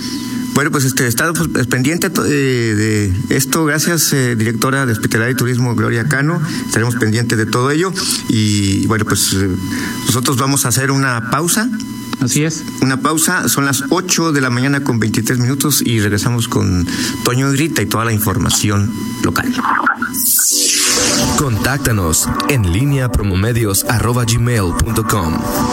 Bueno, 0.54 0.72
pues 0.72 0.84
este 0.84 1.06
estamos 1.06 1.48
pues, 1.48 1.66
pendiente 1.66 2.10
eh, 2.26 3.12
de 3.28 3.36
esto. 3.36 3.64
Gracias, 3.64 4.12
eh, 4.12 4.34
directora 4.34 4.86
de 4.86 4.92
Hospitalidad 4.92 5.28
y 5.30 5.34
Turismo, 5.34 5.74
Gloria 5.74 6.08
Cano. 6.08 6.42
Estaremos 6.66 6.96
pendientes 6.96 7.38
de 7.38 7.46
todo 7.46 7.70
ello. 7.70 7.92
Y 8.28 8.86
bueno, 8.86 9.04
pues 9.04 9.34
eh, 9.34 9.48
nosotros 10.06 10.36
vamos 10.36 10.64
a 10.64 10.68
hacer 10.68 10.90
una 10.90 11.30
pausa. 11.30 11.68
Así 12.20 12.44
es. 12.44 12.64
Una 12.82 13.00
pausa, 13.00 13.48
son 13.48 13.64
las 13.64 13.84
8 13.90 14.32
de 14.32 14.40
la 14.40 14.50
mañana 14.50 14.82
con 14.82 14.98
23 14.98 15.38
minutos 15.38 15.82
y 15.84 16.00
regresamos 16.00 16.48
con 16.48 16.86
Toño 17.24 17.50
Grita 17.52 17.82
y 17.82 17.86
toda 17.86 18.04
la 18.04 18.12
información 18.12 18.92
local. 19.22 19.54
Contáctanos 21.36 22.28
en 22.48 22.72
línea 22.72 23.10
promomedios.com. 23.10 25.68